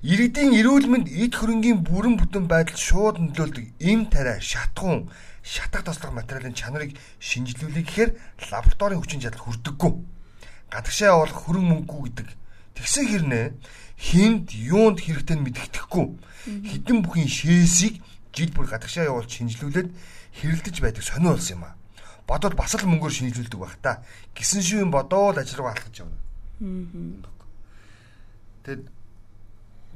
иргэдийн 0.02 0.58
эрүүл 0.58 0.90
мэнд 0.90 1.06
эд 1.06 1.38
хөрөнгийн 1.38 1.86
бүрэн 1.86 2.18
бүтэн 2.18 2.50
байдал 2.50 2.74
шууд 2.74 3.22
нөлөөлдөг 3.22 3.78
эм 3.78 4.10
тариа 4.10 4.42
шатхуун 4.42 5.06
шатах 5.44 5.86
тослох 5.86 6.10
материалын 6.10 6.56
чанарыг 6.56 6.98
шинжилүүлэх 7.22 7.86
гэхээр 7.86 8.10
лабораторийн 8.50 8.98
хүчин 8.98 9.22
чадал 9.22 9.44
хүрдэггүй. 9.44 9.92
Гадагшаа 10.72 11.14
явуулах 11.14 11.38
хөрөн 11.46 11.66
мөнгөгүй 11.68 12.02
гэдэг. 12.10 12.28
Тэгсэн 12.74 13.04
хэрнээ 13.06 13.46
хинд 14.02 14.50
юунд 14.50 14.98
хэрэгтэй 14.98 15.36
нь 15.38 15.44
мэддэхгүй. 15.46 16.06
Хідэн 16.74 16.98
бүхийн 17.06 17.30
шээсийг 17.30 18.02
жил 18.34 18.50
бүр 18.52 18.66
гадагшаа 18.66 19.08
явуулж 19.08 19.30
шинжилүүлээд 19.30 19.88
хэрэлдэж 20.42 20.76
байдаг 20.82 21.02
сонио 21.06 21.38
болсон 21.38 21.56
юм 21.56 21.64
а. 21.64 21.78
Бодоод 22.26 22.54
бас 22.58 22.74
л 22.74 22.88
мөнгөөр 22.88 23.14
шинжилүүлдэг 23.14 23.60
байх 23.60 23.78
та. 23.78 24.02
Гисэн 24.34 24.62
шивэн 24.62 24.90
бодоод 24.90 25.38
ажил 25.38 25.62
руу 25.62 25.70
алхаж 25.70 25.94
явна. 25.94 26.18
Тэгэд 28.64 28.90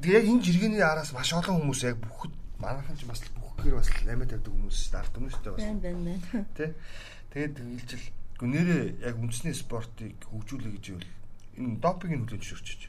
яг 0.06 0.24
энэ 0.24 0.44
жиргэний 0.44 0.84
араас 0.84 1.10
маш 1.12 1.32
олон 1.32 1.58
хүмүүс 1.58 1.82
яг 1.88 1.96
бүхэд 1.98 2.32
манайхан 2.62 2.96
ч 3.00 3.08
бас 3.08 3.24
бүхэхээр 3.34 3.74
бас 3.80 3.88
амиа 4.06 4.28
тавьдаг 4.28 4.52
хүмүүс 4.52 4.78
дардсан 4.92 5.22
юм 5.24 5.30
шүү 5.32 5.42
дээ 5.42 5.54
бас. 5.56 5.64
Бэн 5.64 5.80
бэн 5.82 5.98
бэн. 6.04 6.20
Тэ. 6.56 6.74
Тэгээд 7.32 7.54
хэлжил 7.58 8.04
гүнээрээ 8.38 8.84
яг 9.02 9.16
үндэсний 9.18 9.54
спортыг 9.56 10.14
хөгжүүлэх 10.30 10.72
гэж 10.78 10.84
байвал 10.94 11.10
энэ 11.58 11.80
допингийн 11.82 12.22
нөлөөж 12.22 12.44
шөрчиж. 12.44 12.80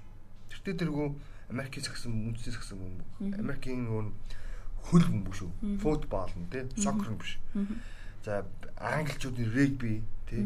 Тэртээ 0.53 0.85
тэргүй 0.85 1.07
Америкийн 1.49 1.85
сагсан 1.89 2.13
үндэсний 2.13 2.53
сагсан 2.53 2.77
юм. 2.77 3.01
Америкийн 3.33 3.89
нөгөө 3.89 4.13
хөл 4.88 5.04
хүн 5.04 5.24
биш 5.28 5.44
үү? 5.44 5.52
Футбол 5.84 6.32
нь 6.38 6.50
тий, 6.52 6.63
сокер 6.80 7.12
нь 7.12 7.20
биш. 7.20 7.39
За 8.24 8.46
англичуудын 8.78 9.52
регби 9.52 10.04
тий. 10.30 10.44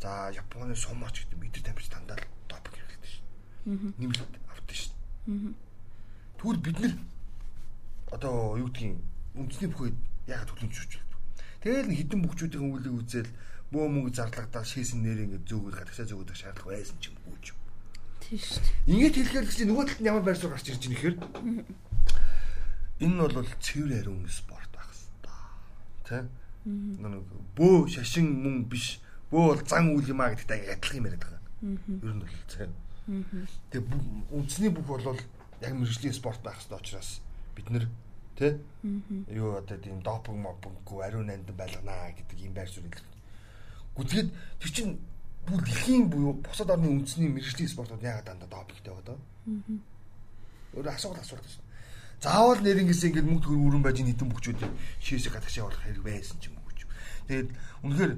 За 0.00 0.30
Японы 0.32 0.76
сумоч 0.76 1.26
гэдэг 1.26 1.38
мэдэр 1.38 1.62
тамирч 1.62 1.88
дандаа 1.90 2.18
допинг 2.48 2.74
хэрэглэдэг 2.78 3.10
шин. 3.10 3.24
Нэмэлт 3.98 4.32
авдаг 4.48 4.76
шин. 4.76 4.94
Тэгвэл 6.38 6.62
бид 6.62 6.78
нар 6.78 6.94
одоо 8.14 8.56
юу 8.56 8.70
гэдгийг 8.70 8.96
үндэсний 9.34 9.70
бүхий 9.70 9.92
ягаад 10.30 10.48
төлөмж 10.48 10.74
шүүжүүлдэг. 10.74 11.18
Тэгэл 11.62 11.96
хідэн 11.98 12.20
бүхчүүдийн 12.24 12.62
хөвөлийг 12.62 12.94
үзэл 12.94 13.30
бөө 13.74 13.84
мөнгө 13.90 14.14
зарлагдаад 14.16 14.64
шийсэн 14.64 15.02
нэр 15.04 15.28
ингээд 15.28 15.44
зөөгөл 15.50 15.76
гадагшаа 15.76 16.06
зөөгөх 16.08 16.38
шаардлага 16.38 16.72
байсан 16.78 16.96
ч 17.02 17.12
юм 17.12 17.16
уу 17.28 17.36
ч 17.44 17.52
юм. 17.52 17.58
Тийм 18.22 18.38
шүү 18.38 18.62
дээ. 18.64 18.74
Ингээд 18.88 19.16
хэлэхээр 19.18 19.46
чинь 19.52 19.68
нөгөө 19.68 19.84
талд 19.84 20.00
нь 20.00 20.08
ямар 20.08 20.24
байр 20.24 20.38
суурь 20.38 20.54
гарч 20.56 20.66
ирж 20.72 20.84
байгаа 20.88 20.94
нөхөр 20.94 21.14
Энэ 23.00 23.28
бол 23.28 23.46
цэвэр 23.62 24.02
ариун 24.02 24.28
спорт 24.28 24.70
байх 24.74 24.90
хэвээр. 24.90 25.30
Тэ? 26.04 26.26
Нэг 26.66 27.22
бөө 27.54 27.88
шашин 27.88 28.26
мөн 28.42 28.66
биш. 28.66 28.98
Бөө 29.30 29.54
бол 29.54 29.62
зан 29.62 29.94
үйл 29.94 30.10
юм 30.10 30.20
а 30.20 30.34
гэдэгт 30.34 30.50
адилхан 30.50 30.98
юм 30.98 31.06
яриад 31.06 31.22
байгаа. 31.22 31.42
Ер 31.62 32.14
нь 32.14 32.22
бол 32.22 32.36
цаа. 32.50 32.68
Тэгээ 33.70 34.34
үндэсний 34.34 34.70
бүх 34.74 34.86
бол 34.86 35.16
яг 35.62 35.72
мэрэгжлийн 35.74 36.14
спорт 36.14 36.42
байх 36.42 36.58
хэвээр 36.58 36.80
учраас 36.82 37.22
бид 37.54 37.70
нэр 37.70 37.86
тэ 38.38 38.58
юу 39.32 39.58
одоо 39.58 39.78
тийм 39.78 40.02
допинг 40.02 40.38
мопинггүй 40.38 41.02
ариун 41.02 41.26
нандин 41.26 41.56
байлганаа 41.56 42.14
гэдэг 42.14 42.38
юм 42.38 42.54
байр 42.54 42.70
суурь 42.70 42.86
хэлдэг. 42.86 43.16
Гүтгээд 43.96 44.28
тэр 44.60 44.70
чинь 44.70 44.92
бүр 45.46 45.62
дэлхийн 45.64 46.06
буюу 46.10 46.38
бусад 46.38 46.70
орны 46.70 46.86
үндэсний 46.86 47.32
мэрэгжлийн 47.32 47.72
спортууд 47.72 48.02
яагаад 48.02 48.28
дандаа 48.38 48.62
допингтэй 48.62 48.94
даа. 49.02 49.18
Өөр 50.76 50.86
асуулт 50.92 51.18
асуулт 51.18 51.42
гэсэн. 51.42 51.64
Заавал 52.18 52.58
нэрнгээс 52.58 53.02
ингээд 53.06 53.26
мөнгө 53.30 53.46
төгрөг 53.46 53.66
өрөн 53.78 53.84
байж 53.86 54.02
нийтэн 54.02 54.26
бүхчүүд 54.26 54.58
шээсээ 54.98 55.32
гадагшаа 55.38 55.70
болох 55.70 55.82
хэрэг 55.86 56.02
байсан 56.02 56.36
ч 56.42 56.50
юм 56.50 56.58
уу 56.58 56.66
гэж. 56.66 56.80
Тэгээд 57.30 57.48
үнэхээр 57.86 58.12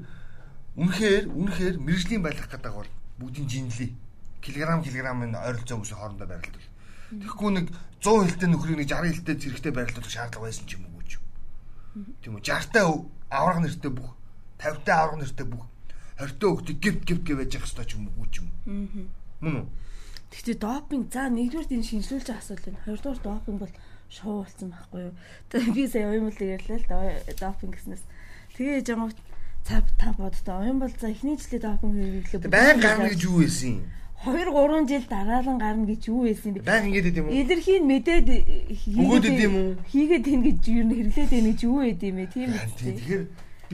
үнэхээр 0.80 1.24
үнэхээр 1.28 1.76
мэрэгжлийн 1.84 2.22
байлгах 2.24 2.48
гэдэг 2.48 2.72
бол 2.72 2.90
бүгдийн 3.20 3.48
жинлээ. 3.48 3.92
Килограмм 4.40 4.80
килограммын 4.80 5.36
ойролцоо 5.36 5.76
хүмүүсийн 5.76 6.00
хоорондоо 6.00 6.28
байрлал. 6.32 6.68
Тэгэхгүй 7.12 7.50
нэг 7.52 7.66
100 8.00 8.24
хилтэй 8.24 8.48
нөхрийг 8.48 8.78
нэг 8.80 8.88
60 8.88 9.20
хилтэй 9.20 9.36
зэрэгтэй 9.36 9.72
байрлуулах 9.76 10.08
шаардлага 10.08 10.48
байсан 10.48 10.64
ч 10.64 10.80
юм 10.80 10.88
уу 10.88 11.04
гэж. 11.04 11.20
Тийм 12.24 12.38
үү 12.38 12.44
60-тай 12.46 12.84
авраг 13.28 13.58
нэртэй 13.60 13.92
бүх 13.92 14.16
50-тай 14.62 14.94
авраг 14.96 15.18
нэртэй 15.20 15.44
бүх 15.44 15.64
20-той 16.16 16.50
хөлтөд 16.56 16.78
гівт 16.80 17.02
гівт 17.04 17.24
гэж 17.28 17.52
явах 17.52 17.68
хэрэгтэй 17.68 17.84
ч 17.84 17.92
юм 17.98 18.08
уу 18.16 18.26
ч 18.32 18.40
юм. 18.40 18.48
Мөн 19.44 19.54
үү? 19.60 19.66
Гэхдээ 20.30 20.56
допинг 20.62 21.10
за 21.10 21.26
нэгдүгээр 21.26 21.74
энэ 21.74 21.88
шинжилүүлж 21.90 22.28
асуул 22.30 22.62
байна. 22.62 22.84
Хоёрдугаар 22.86 23.20
допинг 23.26 23.58
бол 23.58 23.74
шоу 24.10 24.42
болсон 24.42 24.74
байхгүй 24.74 25.00
юу. 25.06 25.14
Тэгээ 25.54 25.74
би 25.74 25.84
сая 25.86 26.10
оюун 26.10 26.30
бол 26.30 26.42
ярьлаа 26.42 26.78
л 26.78 27.38
допинг 27.38 27.72
гэснээс. 27.78 28.04
Тэгээ 28.58 28.82
жамаг 28.82 29.14
цав 29.62 29.86
та 29.96 30.10
боддоо 30.18 30.66
оюун 30.66 30.82
бол 30.82 30.90
за 30.90 31.14
эхний 31.14 31.38
жилийн 31.38 31.62
допинг 31.62 31.94
хэрэглээ. 31.94 32.50
Байн 32.50 32.80
гарна 32.82 33.08
гэж 33.08 33.22
юу 33.24 33.38
байсан 33.46 33.78
юм? 33.78 33.86
2 34.20 34.36
3 34.52 34.88
жил 34.90 35.04
дараалан 35.08 35.58
гарна 35.62 35.86
гэж 35.86 36.02
юу 36.10 36.26
байсан 36.26 36.52
бэ? 36.58 36.66
Байн 36.66 36.90
ингэж 36.90 37.06
идэм 37.08 37.24
үү? 37.30 37.34
Илэрхийн 37.40 37.84
мэдээд 37.88 38.26
хийгээд 38.82 39.24
идэм 39.30 39.54
үү? 39.56 39.68
Хийгээд 39.88 40.26
ийн 40.28 40.42
гэж 40.44 40.60
юу 40.68 40.84
хэрэглээд 40.90 41.30
байна 41.30 41.48
гэж 41.54 41.60
юу 41.64 41.76
байд 41.80 42.02
юм 42.04 42.16
бэ? 42.20 42.26
Тийм 42.34 42.50
үү? 42.50 42.60
Тэгэхээр 42.84 43.22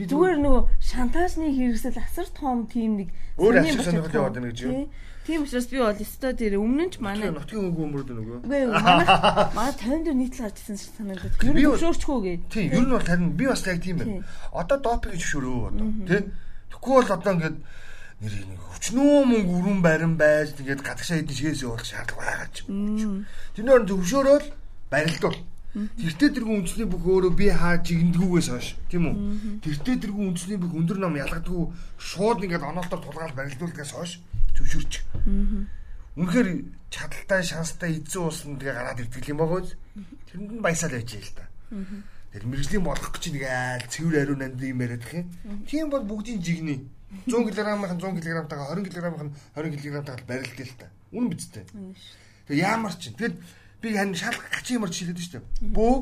зүгээр 0.07 0.37
нөгөө 0.37 0.63
шантажны 0.77 1.47
хэрэгсэл 1.51 1.97
асар 1.97 2.27
том 2.31 2.69
тийм 2.69 3.01
нэг 3.01 3.09
Өөр 3.41 3.59
сонирхол 3.65 4.05
бочод 4.05 4.15
яваад 4.15 4.35
байна 4.37 4.49
гэж 4.53 4.59
юу? 4.63 4.87
Тий. 5.27 5.35
Тийм 5.35 5.43
учраас 5.43 5.67
би 5.67 5.77
бол 5.83 5.91
өстой 6.07 6.31
дээр 6.39 6.55
өмнө 6.55 6.83
нь 6.87 6.91
ч 6.95 7.03
манай 7.03 7.27
нутгийн 7.27 7.67
хөнгө 7.67 7.83
өмөрд 7.83 8.09
нөгөө. 8.15 8.37
үгүй 8.47 8.63
манай 8.71 9.07
манай 9.51 9.73
50 9.75 10.07
дээр 10.07 10.15
нийтлэл 10.15 10.43
гарч 10.47 10.57
ирсэн 10.63 10.77
санагдаад. 10.79 11.35
Би 11.43 11.67
бол- 11.67 11.75
зөвшөөрчгүй 11.75 12.19
гээ. 12.23 12.37
Тийм, 12.47 12.67
ер 12.71 12.85
нь 12.87 12.93
бол 12.95 13.03
харин 13.03 13.35
би 13.35 13.45
бас 13.51 13.61
яг 13.67 13.83
тийм 13.83 13.97
байна. 13.99 14.23
Одоо 14.55 14.77
допинг 14.79 15.19
зөвшөөрөө 15.19 15.59
одоо. 15.67 15.87
Тэ? 16.07 16.17
Тэгэхгүй 16.71 16.93
бол 16.95 17.11
одоо 17.11 17.31
ингээд 17.35 17.57
нэр 18.17 18.33
нэг 18.49 18.59
хүчнөө 18.71 19.19
мөнгө 19.29 19.53
өрөн 19.61 19.79
барин 19.85 20.13
байж 20.17 20.55
тэгээд 20.57 20.81
гадагшаа 20.81 21.21
хэдэн 21.21 21.37
шигээс 21.37 21.61
явуулах 21.61 21.85
шаардлага 21.85 22.25
байгаа 22.25 22.49
ч 22.49 22.57
юм 22.65 23.25
оронд 23.69 23.89
зөвшөөрөөл 23.93 24.47
барилдуул. 24.89 25.37
Тэртээ 25.77 26.29
тэргүй 26.33 26.55
үндэсний 26.57 26.87
бүх 26.89 27.03
өөрөө 27.05 27.33
би 27.37 27.53
хаа 27.53 27.77
жигэндгүүгээс 27.85 28.49
хойш 28.49 28.67
тийм 28.89 29.03
үү? 29.05 29.15
Тэртээ 29.61 29.95
тэргүй 30.01 30.25
үндэсний 30.33 30.57
бүх 30.57 30.73
өндөр 30.73 30.97
нам 30.97 31.13
ялгадгүй 31.21 31.61
шууд 32.01 32.41
ингээд 32.41 32.65
оноолтоор 32.65 33.01
тулгаал 33.05 33.37
барилдуулдгаас 33.37 33.91
хойш 33.93 34.11
зөвшөөрч. 34.57 34.93
Үнэхээр 36.17 36.49
чадaltaй 36.89 37.41
шанстай 37.45 38.01
эзэн 38.01 38.21
уусна 38.25 38.57
тэгээ 38.57 38.73
гараад 38.73 38.99
ирдэг 39.05 39.25
юм 39.29 39.37
байгаа 39.37 39.61
үз. 39.61 39.69
Тэрэнд 40.33 40.51
нь 40.57 40.63
баясаал 40.65 40.97
байж 40.97 41.13
л 41.13 41.33
та. 41.37 41.45
Тэр 42.33 42.43
мэрэгжлийн 42.49 42.83
болгох 42.83 43.13
гэж 43.13 43.23
нэг 43.37 43.43
айл 43.45 43.85
цэвэр 43.85 44.17
ариун 44.25 44.39
нанд 44.41 44.61
юм 44.61 44.81
яриад 44.81 45.05
их 45.05 45.13
юм. 45.13 45.27
Тийм 45.69 45.89
бол 45.93 46.01
бүгдийн 46.01 46.41
жигний 46.41 46.89
100 47.29 47.53
кг-ын 47.53 47.79
100 47.85 48.01
кг-тайгаа 48.17 48.75
20 48.75 48.89
кг-ын 48.91 49.31
20 49.55 49.77
кг-тайгаа 49.77 50.27
барилдээ 50.27 50.67
л 50.67 50.75
та. 50.75 50.89
Үнэн 51.13 51.29
биз 51.31 51.47
дээ. 51.53 51.65
Тэгээ 52.49 52.65
яамар 52.67 52.93
чинь. 52.99 53.15
Тэгэд 53.15 53.35
би 53.81 53.87
харин 53.95 54.15
шал 54.15 54.35
гачин 54.35 54.81
юмар 54.81 54.91
шүү 54.91 55.13
дээ. 55.13 55.43
Бөө 55.71 55.95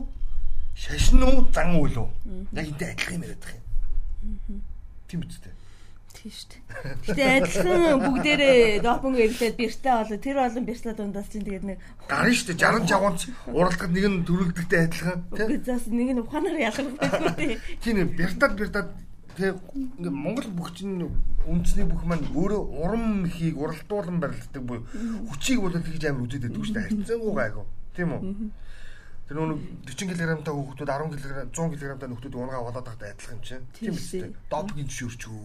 шашин 0.73 1.21
уу 1.21 1.45
зан 1.53 1.75
уу 1.77 1.87
лөө. 1.91 2.07
Яг 2.57 2.67
энтэй 2.71 2.89
адилхан 2.95 3.15
юм 3.19 3.23
яриад 3.27 3.43
их 3.45 3.53
юм. 3.53 4.63
Тийм 5.07 5.19
биз 5.21 5.37
дээ. 5.43 5.53
Тийм 6.15 6.31
шүү 6.31 6.47
дээ. 6.47 6.61
Гэтэ 7.05 7.23
адилхан 7.43 7.99
бүгдээрээ 7.99 8.79
допинг 8.81 9.17
эрлээд 9.19 9.55
бэртээ 9.59 9.93
болоо 9.99 10.19
тэр 10.23 10.37
болон 10.39 10.65
бэртлээ 10.65 10.95
дундаас 10.95 11.27
чинь 11.27 11.45
тэгээд 11.45 11.65
нэг 11.67 11.77
Гарын 12.07 12.35
шүү 12.35 12.47
дээ 12.55 12.63
60 12.63 12.87
жагуунч 12.87 13.21
уралдахад 13.51 13.91
нэг 13.91 14.05
нь 14.07 14.25
төрөлдөгтэй 14.25 14.79
адилхан 14.87 15.19
тий. 15.35 15.45
үгүй 15.45 15.59
заас 15.65 15.85
нэг 15.91 16.09
нь 16.15 16.21
ухаанаар 16.23 16.57
ялгах 16.71 16.95
байхгүй 16.95 17.33
тий. 17.35 17.57
Тийм 17.83 17.95
ээ 17.99 18.07
бертад 18.15 18.53
бертад 18.55 18.87
тэгээ 19.35 19.53
ингээ 19.99 20.13
Монгол 20.15 20.49
бүх 20.55 20.69
чинь 20.71 21.03
үндэсний 21.43 21.85
бүх 21.85 22.03
маань 22.07 22.23
өөрөө 22.31 22.61
урам 22.79 23.27
мхийг 23.27 23.59
уралдуулан 23.59 24.23
барилддаг 24.23 24.63
буюу 24.63 24.87
хүчийг 25.27 25.59
бол 25.59 25.75
тэгж 25.75 26.03
амар 26.07 26.23
үзээд 26.23 26.47
байдаг 26.47 26.63
шүү 26.63 26.75
дээ. 26.79 26.87
Харьцангуй 26.87 27.33
гайгүй. 27.35 27.65
Тийм 27.95 28.09
үү? 28.15 28.21
Тэр 29.25 29.41
нүг 29.41 29.57
40 29.89 30.13
кг-тай 30.13 30.53
хүүхдүүд 30.53 30.85
10 30.85 31.09
кг 31.09 31.17
100 31.49 31.73
кг-тай 31.73 32.09
хүүхдүүд 32.13 32.35
унгаа 32.37 32.61
болоод 32.61 32.85
байхад 32.85 33.09
адилхан 33.09 33.41
чинь. 33.41 33.65
Тийм 33.73 33.97
Тийм 33.97 34.29
үү? 34.29 34.37
Допинг 34.53 34.85
зөвшөөрчөө 34.85 35.39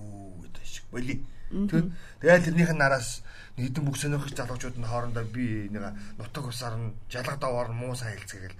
гэдэг 0.44 0.49
шиг. 0.70 0.84
Боли. 0.90 1.24
Тэг. 1.50 1.90
Тэгээд 2.22 2.44
тэрнийх 2.46 2.70
нь 2.70 2.78
нараас 2.78 3.26
хэдэн 3.58 3.84
бүх 3.84 3.98
сонирхож 3.98 4.32
залуучууд 4.34 4.78
нь 4.78 4.86
хоорондоо 4.86 5.24
би 5.26 5.68
нэг 5.68 5.94
нутаг 6.16 6.46
усаар 6.46 6.78
нь 6.78 6.94
жалга 7.10 7.36
даваар 7.36 7.74
муу 7.74 7.94
сайн 7.98 8.14
хэлцгээгээл 8.16 8.56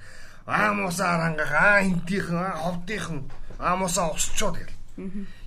аа 0.47 0.73
муусаар 0.75 1.21
хангах 1.23 1.53
аа 1.53 1.83
хинтийнхэн 1.87 2.37
аа 2.37 2.57
ховдийнхэн 2.65 3.19
аа 3.59 3.77
муусаа 3.77 4.11
усчоо 4.11 4.51
тэгэл. 4.53 4.75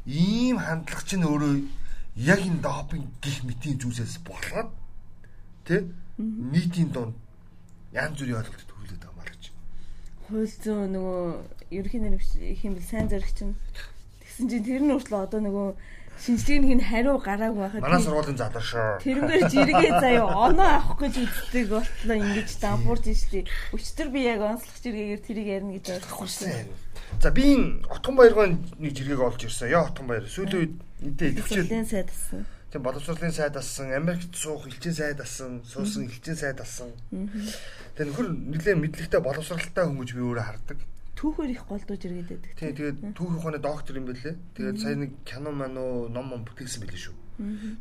Ийм 0.05 0.57
хандлага 0.57 1.03
чинь 1.03 1.27
өөрөө 1.27 1.53
яг 2.15 2.39
энэ 2.39 2.63
допинг 2.63 3.07
гих 3.21 3.43
мэтийн 3.43 3.79
зүйлсээс 3.79 4.23
болоод 4.23 4.69
тэ 5.67 5.91
нийтийн 6.17 6.89
дунд 6.95 7.15
янз 7.91 8.17
бүрийн 8.17 8.39
ойлголт 8.39 8.63
төрүүлээд 8.69 9.01
байгаа 9.03 9.17
маа 9.17 9.27
гэж. 9.27 9.43
Хууль 10.29 10.55
зүйн 10.63 10.93
нөгөө 10.95 11.21
ерөнхий 11.77 12.01
нэрвч 12.01 12.29
хэмбэл 12.61 12.87
сайн 12.87 13.09
зэрэг 13.09 13.31
чинь 13.33 13.55
тэгсэн 14.21 14.45
чинь 14.49 14.65
тэр 14.65 14.81
нь 14.85 14.93
хүртэл 14.93 15.25
одоо 15.25 15.41
нөгөө 15.41 15.67
шинжилгээний 16.21 16.69
хин 16.75 16.81
хариу 16.83 17.17
гараагүй 17.17 17.61
байхад 17.63 17.81
Манай 17.81 18.01
сургуулийн 18.03 18.37
задар 18.37 18.63
шүү. 18.63 19.01
Тэрнгээр 19.01 19.43
жиргээ 19.49 19.91
заяа 19.97 20.27
оноо 20.29 20.69
авах 20.77 20.99
гэж 21.01 21.13
үздэг 21.25 21.65
болтлоо 21.73 22.17
ингэж 22.21 22.49
дампуурж 22.61 23.05
штий. 23.17 23.43
Өчтөр 23.73 24.07
би 24.13 24.19
яг 24.29 24.41
онцлох 24.45 24.77
жиргээгээр 24.83 25.21
тэрийг 25.25 25.47
ярина 25.49 25.73
гэж 25.79 25.85
ойлгосон. 25.97 26.69
За 27.21 27.31
би 27.31 27.81
Отгон 27.89 28.15
баяргийн 28.15 28.61
нэг 28.79 28.93
жиргэг 28.93 29.19
олж 29.19 29.41
ирсэн. 29.43 29.69
Яа 29.73 29.89
Отгон 29.89 30.07
баяр. 30.07 30.25
Сүүлийн 30.29 30.59
үед 30.59 30.73
эдээ 31.01 31.29
идэвчээд 31.39 31.67
Хэвчлэн 31.67 31.87
сайд 31.89 32.09
асан. 32.09 32.45
тийм 32.73 32.81
боловсролын 32.81 33.31
сайд 33.31 33.55
асан, 33.57 33.93
Америкт 33.93 34.33
суух 34.33 34.65
элчин 34.65 34.93
сайд 34.93 35.21
асан, 35.21 35.61
суусан 35.61 36.09
элчин 36.09 36.35
сайд 36.35 36.57
асан. 36.57 36.89
Тэгээ 37.93 38.09
нөхөр 38.09 38.27
нэлээ 38.33 38.75
мэдлэгтэй 38.81 39.21
боловсралтай 39.21 39.85
хүмүүс 39.85 40.11
би 40.17 40.21
өөрөө 40.25 40.45
хардаг. 40.47 40.79
Түүхээр 41.13 41.51
их 41.53 41.63
голдуу 41.69 41.97
жиргээд 41.97 42.29
байдаг. 42.29 42.51
Тийм 42.57 42.73
тэгээд 42.73 42.97
түүх 43.13 43.37
ухааны 43.37 43.59
доктор 43.61 43.95
юм 43.95 44.05
бэлээ. 44.09 44.35
Тэгээд 44.57 44.77
сая 44.81 44.95
нэг 44.97 45.11
кино 45.23 45.51
маань 45.53 45.77
уу 45.77 46.09
ном 46.09 46.27
ном 46.33 46.41
бүтээсэн 46.43 46.81
байлээ 46.83 47.03
шүү. 47.05 47.15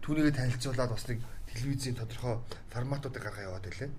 Түүнийгээ 0.04 0.36
танилцуулаад 0.36 0.92
бас 0.92 1.04
нэг 1.08 1.20
телевизийн 1.48 1.96
тодорхой 1.96 2.40
форматуудыг 2.72 3.22
гаргаа 3.24 3.48
яваад 3.48 3.64
байлээ. 3.68 3.90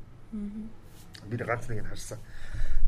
Би 1.29 1.35
ганц 1.37 1.65
нэг 1.69 1.81
нь 1.81 1.89
харсан. 1.89 2.19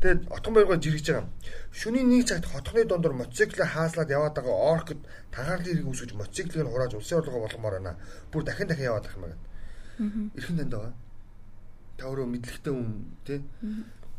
Тэгээд 0.00 0.28
отгон 0.28 0.54
баяргаа 0.54 0.76
жиргэж 0.76 1.06
байгаа. 1.08 1.28
Шөнийн 1.72 2.08
нэг 2.12 2.28
цагт 2.28 2.46
хотхны 2.52 2.84
дундор 2.84 3.16
мотоциклээ 3.16 3.64
хааслаад 3.64 4.12
яваад 4.12 4.36
байгаа 4.36 4.56
оркд 4.76 5.00
тагаарлын 5.32 5.72
хэрэг 5.72 5.88
үүсгэж 5.88 6.12
мотоциклийг 6.12 6.68
нь 6.68 6.70
хурааж 6.70 6.92
улсын 7.00 7.18
орлогоо 7.24 7.48
болгомоор 7.48 7.74
байна. 7.80 7.96
Бүр 8.28 8.44
дахин 8.44 8.68
дахин 8.68 8.92
яваад 8.92 9.08
байх 9.08 9.16
юм 9.16 9.24
байна. 9.24 9.38
Эрхэн 10.36 10.58
танд 10.60 10.74
байгаа. 10.76 10.94
Та 11.96 12.02
өөрөө 12.12 12.26
мэдлэгтэй 12.28 12.72
хүн 12.76 12.92
тий. 13.24 13.40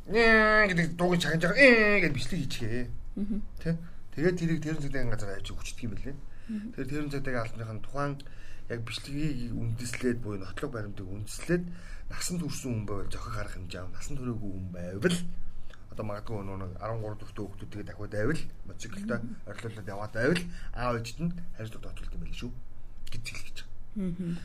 Гэдэг 0.07 0.95
дуугийн 0.95 1.21
чагнаж 1.21 1.43
байгаа. 1.43 1.59
Ээ 1.59 1.99
гэж 2.07 2.11
бичлэг 2.15 2.39
хийчихээ. 2.47 2.85
Тэ? 3.59 3.75
Тэгээд 4.15 4.37
тэрийг 4.39 4.59
тэрэн 4.63 4.81
цагтаа 4.81 5.03
газар 5.11 5.29
авчиж 5.35 5.51
хүчдэг 5.51 5.83
юм 5.83 5.93
билээ. 5.99 6.15
Тэгэхээр 6.47 6.87
тэрэн 6.87 7.11
цагтаа 7.11 7.43
албаныхан 7.43 7.79
тухайн 7.83 8.13
яг 8.71 8.79
бичлэгийг 8.87 9.51
үндэслээд 9.51 10.17
буюу 10.23 10.39
нотлог 10.39 10.71
баримтыг 10.71 11.07
үндэслээд 11.07 11.63
насан 12.07 12.39
туршсан 12.39 12.71
хүн 12.71 12.85
байвал 12.87 13.11
зохих 13.11 13.35
арга 13.35 13.55
хэмжээ 13.59 13.81
ав. 13.83 13.91
Насан 13.91 14.15
туршаагүй 14.15 14.51
хүн 14.55 14.67
байвал 14.71 15.17
одоо 15.91 16.05
магадгүй 16.07 16.39
нэг 16.45 16.71
13 16.79 17.19
дэх 17.19 17.31
хүүхдүүдийг 17.35 17.87
дахиад 17.89 18.13
байвал 18.15 18.41
мотоциклтай 18.69 19.19
орхилуулаад 19.49 19.91
яваад 19.91 20.13
байвал 20.15 20.43
аав 20.77 20.95
ээжд 21.03 21.19
нь 21.19 21.35
хариуцлага 21.57 21.83
тооцолт 21.89 22.15
юм 22.15 22.21
байл 22.23 22.37
шүү 22.37 22.51
гэж 23.11 23.25
хэлж 23.27 23.57
байгаа. 23.59 23.75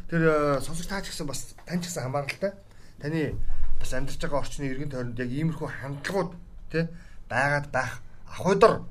Тэр 0.08 0.22
э, 0.26 0.60
сонсогч 0.64 0.88
таа 0.88 1.02
ч 1.04 1.12
гэсэн 1.12 1.28
бас 1.28 1.54
тань 1.68 1.82
ч 1.82 1.92
гэсэн 1.92 2.08
хамааралтай. 2.08 2.52
Таны 2.98 3.36
бас 3.82 3.92
амьдарч 3.92 4.20
байгаа 4.22 4.40
орчны 4.46 4.70
иргэн 4.70 4.90
тойронд 4.94 5.18
яг 5.18 5.30
иймэрхүү 5.34 5.68
хандлагууд 5.68 6.30
тий 6.70 6.84
байгаад 7.26 7.66
байх 7.74 7.92
ахуйдор 8.30 8.86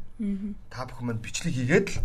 та 0.69 0.85
бүхэн 0.85 1.05
манд 1.07 1.23
бичлэг 1.23 1.55
хийгээд 1.55 1.87
л 1.95 2.03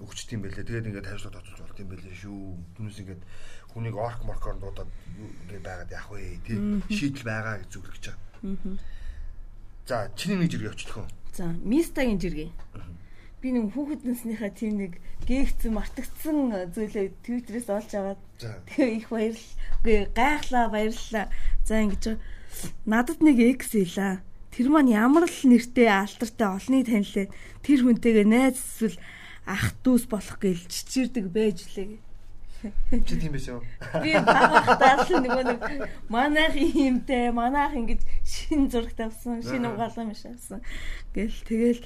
өгчт 0.00 0.32
юм 0.32 0.42
байлээ. 0.42 0.64
Тэгээд 0.64 0.88
ингээд 0.88 1.06
хариуцлага 1.06 1.44
тооцоолж 1.44 1.60
болт 1.60 1.80
юм 1.84 1.90
байлээ 1.92 2.16
шүү. 2.16 2.40
Түүнээс 2.80 2.98
ингээд 3.04 3.22
хүнийг 3.70 3.96
орк 4.00 4.20
моркоор 4.24 4.56
дуудаад 4.56 4.90
ингээд 5.44 5.64
байгаад 5.64 5.92
яах 5.92 6.08
вэ 6.08 6.40
тий 6.42 6.56
шийдэл 6.88 7.28
байгаа 7.28 7.60
гэж 7.60 7.68
зүгэл 7.68 7.94
гэж 7.94 8.04
байгаа. 8.08 8.80
За 9.86 10.08
чиний 10.16 10.38
нэг 10.40 10.50
жиргээ 10.50 10.72
үү? 10.72 11.06
За, 11.36 11.46
Мистагийн 11.52 12.18
жиргээ. 12.18 12.50
Би 13.40 13.48
нэг 13.56 13.72
хүүхэд 13.72 14.04
наснийхаа 14.04 14.52
тийм 14.52 14.74
нэг 14.84 14.92
гээгцэн 15.24 15.72
мартагдсан 15.72 16.36
зүйлээ 16.76 17.24
Твиттерээс 17.24 17.68
олж 17.72 17.90
аваад 17.96 18.20
тэгээ 18.68 18.96
их 19.00 19.08
баярлал. 19.08 19.52
Үгүй 19.80 19.98
гайхлаа, 20.12 20.66
баярлалаа. 20.68 21.26
За 21.64 21.80
ингэж 21.80 22.20
надад 22.84 23.24
нэг 23.24 23.40
экс 23.40 23.72
ийла. 23.72 24.20
Тэр 24.52 24.68
маань 24.68 24.92
ямар 24.92 25.24
л 25.24 25.40
нэртэй 25.48 25.88
алтартай 25.88 26.48
олныг 26.52 26.84
танилээ. 26.84 27.32
Тэр 27.64 27.80
хүнтэйгээ 27.80 28.26
найз 28.28 28.60
эсвэл 28.60 28.98
ах 29.48 29.72
дүүс 29.80 30.04
болох 30.10 30.36
гээл 30.36 30.68
чичирдэг 30.68 31.32
байж 31.32 31.64
лээ. 31.72 31.96
Чи 32.92 33.16
тийм 33.16 33.32
байсан 33.32 33.56
уу? 33.56 33.64
Би 34.04 34.12
багтаал 34.20 35.08
нөгөө 35.08 35.44
нэг 35.48 35.60
манайх 36.12 36.52
иймтэй, 36.60 37.32
манайх 37.32 37.72
ингэж 37.72 38.04
шин 38.20 38.68
зураг 38.68 38.92
тавьсан, 38.92 39.40
шин 39.40 39.64
Аа. 39.64 39.72
угаалган 39.72 40.12
биш 40.12 40.28
авсан. 40.28 40.60
Гэл 41.16 41.32
тэгэл 41.48 41.80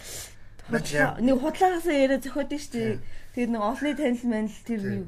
нэг 0.70 1.36
худлагаас 1.40 1.84
яриа 1.84 2.18
нь 2.18 2.58
штий. 2.58 3.00
Тэгээд 3.34 3.50
нэг 3.52 3.62
олны 3.62 3.90
танил 3.94 4.24
манил 4.30 4.58
тэр 4.64 4.80
юу 4.80 5.06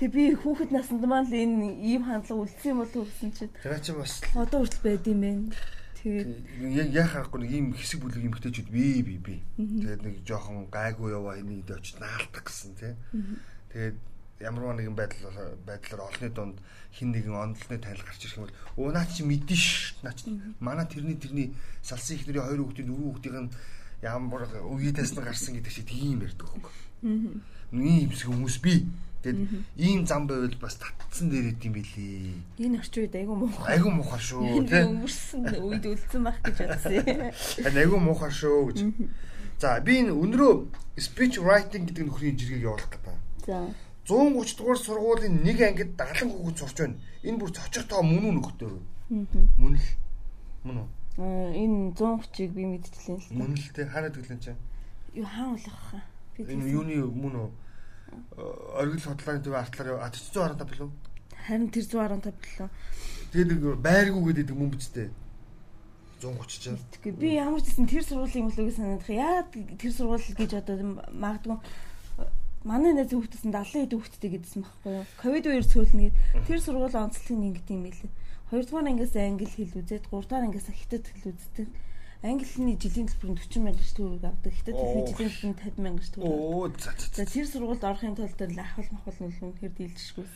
Тэг 0.00 0.16
би 0.16 0.32
хүүхэд 0.32 0.72
наснд 0.72 1.04
маань 1.04 1.28
л 1.28 1.36
энэ 1.36 1.76
ийм 1.84 2.08
хандлага 2.08 2.48
үлдсэн 2.48 2.72
юм 2.72 2.80
болов 2.80 3.04
гэсэн 3.04 3.30
чинь 3.36 3.52
Тэр 3.60 3.76
чи 3.84 3.92
бас 3.92 4.24
одоо 4.32 4.64
хүртэл 4.64 4.80
байд 4.80 5.04
юм 5.04 5.20
байна. 5.20 5.52
Тэгээд 6.00 6.28
яг 6.72 6.88
яах 6.96 7.12
аргагүй 7.20 7.44
нэг 7.44 7.52
ийм 7.52 7.66
хэсэг 7.76 8.00
бүлэг 8.00 8.24
эмгтээчүүд 8.24 8.72
бий 8.72 9.04
бий 9.04 9.20
бий. 9.20 9.44
Тэгээд 9.60 10.00
нэг 10.00 10.24
жоохон 10.24 10.72
гайгүй 10.72 11.12
яваа 11.12 11.36
энийг 11.36 11.68
дэ 11.68 11.76
очиж 11.76 12.00
наалтах 12.00 12.48
гэсэн 12.48 12.72
тий. 12.80 12.96
Тэгээд 13.76 13.96
ямарваа 14.40 14.80
нэгэн 14.80 14.96
байдал 14.96 15.52
байдлаар 15.68 16.08
олны 16.08 16.28
дунд 16.32 16.56
хин 16.96 17.12
нэгэн 17.12 17.36
онолны 17.36 17.76
танил 17.76 18.00
гарч 18.00 18.24
ирэх 18.24 18.40
юм 18.40 18.48
бол 18.48 18.88
өө 18.88 18.92
наа 18.96 19.04
чи 19.04 19.20
мэдэн 19.20 19.60
ш. 19.60 20.00
Наа 20.00 20.16
чи 20.16 20.32
манай 20.64 20.88
тэрний 20.88 21.20
тэрний 21.20 21.52
салсан 21.84 22.16
их 22.16 22.24
нэрийн 22.24 22.48
хоёр 22.48 22.64
хүүхдийн 22.64 22.88
дөрөв 22.88 23.20
хүүхдийн 23.20 23.52
ямар 24.02 24.48
үеэс 24.48 25.12
нь 25.12 25.20
гарсан 25.20 25.54
гэдэг 25.56 25.72
чи 25.72 25.82
тийм 25.84 26.20
ярьдаг 26.24 26.48
хөөг. 26.48 26.66
Ийм 27.72 28.08
хэсэг 28.10 28.28
хүмүүс 28.32 28.56
бий. 28.64 28.88
Тэгэд 29.20 29.68
ийм 29.76 30.08
зам 30.08 30.24
байвал 30.24 30.56
бас 30.56 30.80
татцсан 30.80 31.28
дээр 31.28 31.52
идэм 31.52 31.76
билий. 31.76 32.40
Энэ 32.56 32.80
орчин 32.80 33.04
үед 33.04 33.14
айгүй 33.20 33.36
муухай. 33.36 33.76
Айгүй 33.76 33.92
муухай 33.92 34.20
шүү 34.20 34.40
Энэ 34.48 34.68
тий. 34.72 34.84
өнгөрсөн 34.88 35.40
үед 35.60 35.84
үлдсэн 35.84 36.22
байх 36.24 36.40
гэж 36.40 36.56
бодсон. 36.56 37.68
Айгүй 37.84 38.00
муухай 38.00 38.32
шүү 38.32 38.72
гэж. 38.72 38.78
За 39.60 39.76
би 39.84 40.00
энэ 40.00 40.16
өнрөө 40.16 40.52
speech 40.96 41.36
writing 41.36 41.84
гэдэг 41.84 42.08
нөхрийн 42.08 42.36
жиргэг 42.40 42.64
явуулах 42.64 42.88
гэдэг. 42.88 43.16
За. 43.44 43.68
130 44.08 44.56
дугаар 44.56 44.80
сургуулийн 44.80 45.44
нэг 45.44 45.60
ангид 45.60 45.92
70 46.00 46.32
хүүхэд 46.32 46.56
сурч 46.56 46.76
байна. 46.80 46.96
Энэ 47.20 47.36
бүр 47.44 47.52
цочих 47.52 47.84
тоо 47.92 48.00
мөн 48.00 48.24
үү 48.24 48.34
нөхдөр. 48.40 48.72
Мөн 49.60 49.76
л. 49.76 49.88
Мөн 50.64 50.76
үү? 50.80 50.88
Энэ 51.18 51.92
130-ыг 51.98 52.50
би 52.54 52.64
мэдчихлээ 52.70 53.18
л. 53.18 53.34
Мөн 53.34 53.54
л 53.56 53.68
те 53.74 53.86
хаана 53.86 54.10
тэглэн 54.14 54.40
чинь. 54.40 54.60
Юу 55.14 55.26
хаан 55.26 55.58
болох 55.58 55.80
хаа. 55.90 56.02
Би 56.36 56.46
Энэ 56.46 56.70
юуны 56.70 56.94
мөн 57.10 57.34
үү? 57.40 57.50
Оргил 58.78 59.02
хотлооны 59.02 59.42
төв 59.42 59.54
артлаар 59.58 59.98
415 60.10 60.68
билүү? 60.70 60.90
харин 61.46 61.70
тэр 61.70 61.84
115 61.84 62.30
билүү. 62.30 62.68
Тэгээд 63.32 63.48
нэг 63.50 63.62
байргуу 63.82 64.22
гэдэг 64.30 64.54
мөн 64.54 64.70
бичтэй. 64.74 65.08
130 66.22 66.60
чинь. 66.60 66.78
Тэгэхгүй 66.94 67.12
би 67.16 67.28
ямар 67.40 67.60
ч 67.64 67.72
гэсэн 67.72 67.88
тэр 67.88 68.04
сургуулийн 68.04 68.48
өглөөг 68.52 68.74
санаадах. 68.76 69.10
Яа 69.10 69.42
тэр 69.50 69.92
сургууль 69.92 70.22
гэж 70.22 70.52
одоо 70.60 71.00
магадгүй 71.10 71.58
манай 72.64 72.92
найз 72.92 73.08
хүүхдээс 73.08 73.48
70 73.48 73.88
хэд 73.88 73.92
хүүхдтэй 73.96 74.30
гэдсэн 74.36 74.60
байхгүй 74.60 74.92
юу? 75.00 75.06
Ковид 75.16 75.46
үеэр 75.48 75.64
цөөлнө 75.64 76.02
гэд 76.12 76.16
тэр 76.44 76.60
сургууль 76.60 76.92
онцлог 76.92 77.36
нэг 77.40 77.52
гэдэг 77.56 77.72
юм 77.72 77.82
билээ. 77.88 78.12
Хоёрдугаар 78.50 78.90
ангиас 78.90 79.14
англи 79.14 79.46
хэл 79.46 79.78
үзээд 79.78 80.10
гуравдугаар 80.10 80.50
ангиас 80.50 80.66
хятад 80.66 81.06
хэл 81.06 81.30
үздэг. 81.30 81.68
Англи 82.26 82.44
хэлний 82.50 82.76
жилийн 82.76 83.06
төлбөрөнд 83.06 83.40
40 83.46 83.62
мянга 83.62 83.78
гэж 83.78 83.92
төгрөг 83.94 84.24
авдаг. 84.26 84.52
Хятад 84.58 84.74
хэлний 84.74 85.06
жилийн 85.06 85.30
төлбөрөнд 85.30 85.60
50 85.70 85.84
мянга 85.86 86.00
гэж 86.02 86.08
төгрөг. 86.10 86.34
Оо 86.34 86.66
за 86.74 86.90
за. 86.98 87.06
За 87.14 87.24
тэр 87.30 87.46
сургуульд 87.46 87.86
орохын 87.86 88.18
тулд 88.18 88.40
л 88.42 88.58
ахвал 88.58 88.90
махвал 88.90 89.18
нөлөө 89.22 89.54
хэр 89.54 89.72
дийлдэшгүй. 89.78 90.26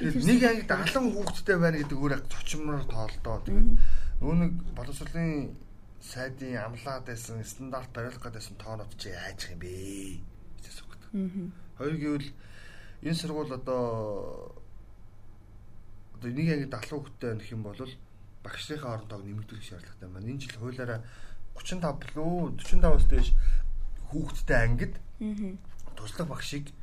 Тэгээд 0.00 0.24
нэг 0.24 0.42
ангид 0.48 0.70
70 0.72 1.12
хүүхэдтэй 1.12 1.56
байна 1.60 1.78
гэдэг 1.78 1.98
өөр 2.00 2.14
цочмор 2.32 2.82
тоолдоо. 2.88 3.36
Тэгээд 3.44 3.70
нөө 4.24 4.34
нэг 4.40 4.52
боловсролын 4.72 5.52
сайдын 6.00 6.56
амлаад 6.64 7.04
байсан 7.04 7.44
стандарт 7.44 7.92
бариулах 7.92 8.24
гэдсэн 8.32 8.56
тоонод 8.56 8.90
чи 8.96 9.12
яаж 9.12 9.52
юм 9.52 9.60
бэ? 9.60 10.24
гэж 10.56 10.64
асуух. 10.72 10.94
Аа. 11.12 11.52
Хоёр 11.78 11.96
гэвэл 12.00 12.28
энэ 13.04 13.18
сургууль 13.18 13.52
одоо 13.52 14.56
одоо 16.18 16.30
нэг 16.34 16.48
ангид 16.50 16.74
70 16.74 16.90
хүүхэдтэй 16.90 17.32
байх 17.38 17.50
юм 17.54 17.62
бол 17.62 17.78
багшийнхаа 18.42 18.98
орон 18.98 19.08
тоог 19.08 19.22
нэмэгдүүлэх 19.22 19.66
шаардлагатай 19.70 20.08
байна. 20.10 20.26
Энэ 20.26 20.42
жил 20.42 20.58
хуулиараа 20.58 21.00
35 21.54 22.02
билүү 22.02 22.34
45-аас 22.58 23.06
дээш 23.06 23.28
хүүхэдтэй 24.10 24.58
ангид 24.58 24.94
туслах 25.94 26.28
багшийг 26.28 26.74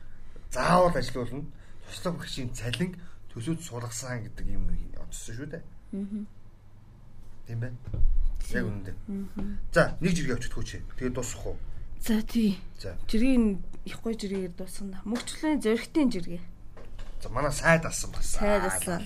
заавал 0.52 0.96
ажилуулна. 0.96 1.44
Туслах 1.88 2.16
багшийн 2.16 2.56
цалин 2.56 2.96
төсөөд 3.32 3.60
суулгасан 3.60 4.24
гэдэг 4.24 4.48
юм 4.56 4.72
онцсон 5.04 5.36
шүү 5.36 5.48
дээ. 5.52 5.64
Тийм 7.48 7.60
байна. 7.60 7.78
Яг 8.52 8.66
үнэндээ. 8.66 8.96
За, 9.74 9.98
нэг 10.00 10.12
жиргээ 10.16 10.36
авчихд 10.38 10.56
хөөч. 10.56 10.72
Тэгээд 10.96 11.16
дуусах 11.18 11.46
уу? 11.46 11.58
За 12.00 12.22
тий. 12.22 12.60
За. 12.80 12.96
Жирийн 13.10 13.64
их 13.86 14.00
гой 14.02 14.14
жиргээр 14.14 14.54
дуусгана. 14.54 15.02
Мөгчлөлийн 15.06 15.62
зөрөгтийн 15.62 16.10
жиргээ. 16.14 16.42
За, 17.22 17.30
манай 17.30 17.52
сайд 17.52 17.86
алсан 17.86 18.12
бас. 18.14 18.38
Сайд 18.38 18.64
алсан. 18.70 19.02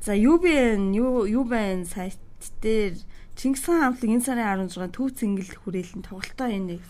За 0.00 0.16
UBN 0.16 0.96
байна 1.44 1.84
сайт 1.84 2.16
дээр 2.62 2.96
Чингис 3.36 3.64
хаан 3.68 3.92
хамтлаг 3.92 4.10
энэ 4.16 4.24
сарын 4.24 4.68
16 4.72 4.96
төв 4.96 5.12
цэнгэл 5.12 5.60
хүрээлэн 5.60 6.08
тоглолтооийнэ. 6.08 6.80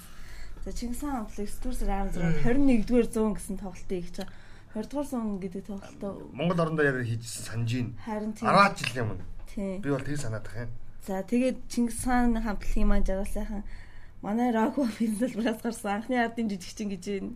За 0.63 0.71
Чингис 0.71 1.03
хаан 1.03 1.27
хамтлаг 1.27 1.51
9 1.51 1.75
сарын 1.75 2.07
16 2.15 2.87
21-р 2.87 3.07
100 3.11 3.35
гэсэн 3.35 3.57
тоглолтыг 3.59 3.99
хийж 4.07 4.17
байгаа. 4.23 4.31
20-р 4.79 5.07
100 5.11 5.43
гэдэг 5.43 5.63
тоглолтоо 5.67 6.13
Монгол 6.31 6.61
орондоо 6.63 6.87
яг 6.87 7.03
хийжсэн 7.03 7.43
санаж 7.51 7.71
ийн. 7.75 7.99
харин 7.99 8.31
тийм 8.31 8.47
10 8.47 8.79
жил 8.79 9.03
юм. 9.03 9.19
тийм. 9.51 9.83
Би 9.83 9.91
бол 9.91 10.07
тэр 10.07 10.15
санаад 10.15 10.47
тах 10.47 10.55
юм. 10.55 10.71
За 11.03 11.19
тэгээд 11.27 11.67
Чингис 11.67 12.07
хаан 12.07 12.39
хамтлагийн 12.39 12.87
маань 12.87 13.03
жаргал 13.03 13.27
сайхан 13.27 13.67
манай 14.23 14.55
Рако 14.55 14.87
филмлбраас 14.87 15.59
гарсан 15.59 15.99
анхны 15.99 16.15
ардын 16.15 16.47
жижигчин 16.47 16.95
гэж 16.95 17.03
байна. 17.11 17.35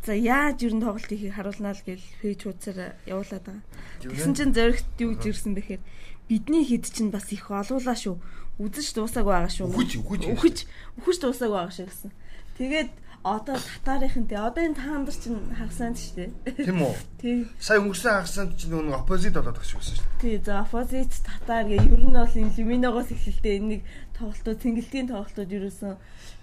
За 0.00 0.16
яаж 0.16 0.64
юу 0.64 0.72
н 0.72 0.80
тоглолт 0.80 1.12
ихийг 1.12 1.36
харуулнаа 1.36 1.76
л 1.76 1.84
гэл 1.84 2.00
фейж 2.24 2.48
хуудасаар 2.48 2.96
явуулаад 3.04 3.44
байгаа. 3.44 3.64
Тэгсэн 4.00 4.32
чинь 4.32 4.56
зөрөгт 4.56 4.96
юу 4.96 5.12
гэж 5.12 5.22
ирсэн 5.28 5.52
бэхээр 5.52 5.82
бидний 6.24 6.64
хэд 6.64 6.88
чинь 6.88 7.12
бас 7.12 7.28
их 7.36 7.52
олуулаа 7.52 7.96
шүү. 7.98 8.16
Үзэж 8.64 8.96
дуусаагүй 8.96 9.32
байгаа 9.34 9.52
шүү. 9.52 9.68
Үхэж. 9.68 9.90
Үхэж 10.00 10.56
үхэж 11.04 11.16
дуусаагүй 11.20 11.56
байгаа 11.60 11.76
шүү 11.76 11.88
гэсэн. 11.92 12.10
Тэгээд 12.56 12.90
одоо 13.22 13.56
татаарынхан 13.56 14.26
тий 14.26 14.38
одоо 14.40 14.64
энэ 14.64 14.80
таандар 14.80 15.12
чинь 15.12 15.36
хагасаанд 15.52 16.00
шүү 16.00 16.14
дээ. 16.16 16.30
Тийм 16.64 16.80
үү? 16.80 16.96
Тий. 17.20 17.36
Сая 17.60 17.84
өнгөрсөн 17.84 18.16
хагасанд 18.16 18.56
чинь 18.56 18.72
нэг 18.72 18.96
оппозит 18.96 19.36
болоод 19.36 19.60
багш 19.60 19.76
байсан 19.76 19.96
шүү 20.00 20.08
дээ. 20.08 20.20
Тий 20.24 20.36
за 20.40 20.64
оппозит 20.64 21.12
татаар 21.20 21.68
гэ 21.68 21.84
ер 21.84 22.00
нь 22.00 22.16
бол 22.16 22.32
энэ 22.40 22.56
лиминогоос 22.56 23.12
эхэлтэй 23.12 23.60
нэг 23.60 23.80
тоглолтууд 24.16 24.62
цэнгэлтийн 24.64 25.12
тоглолтууд 25.12 25.52
ерөөсөн 25.52 25.92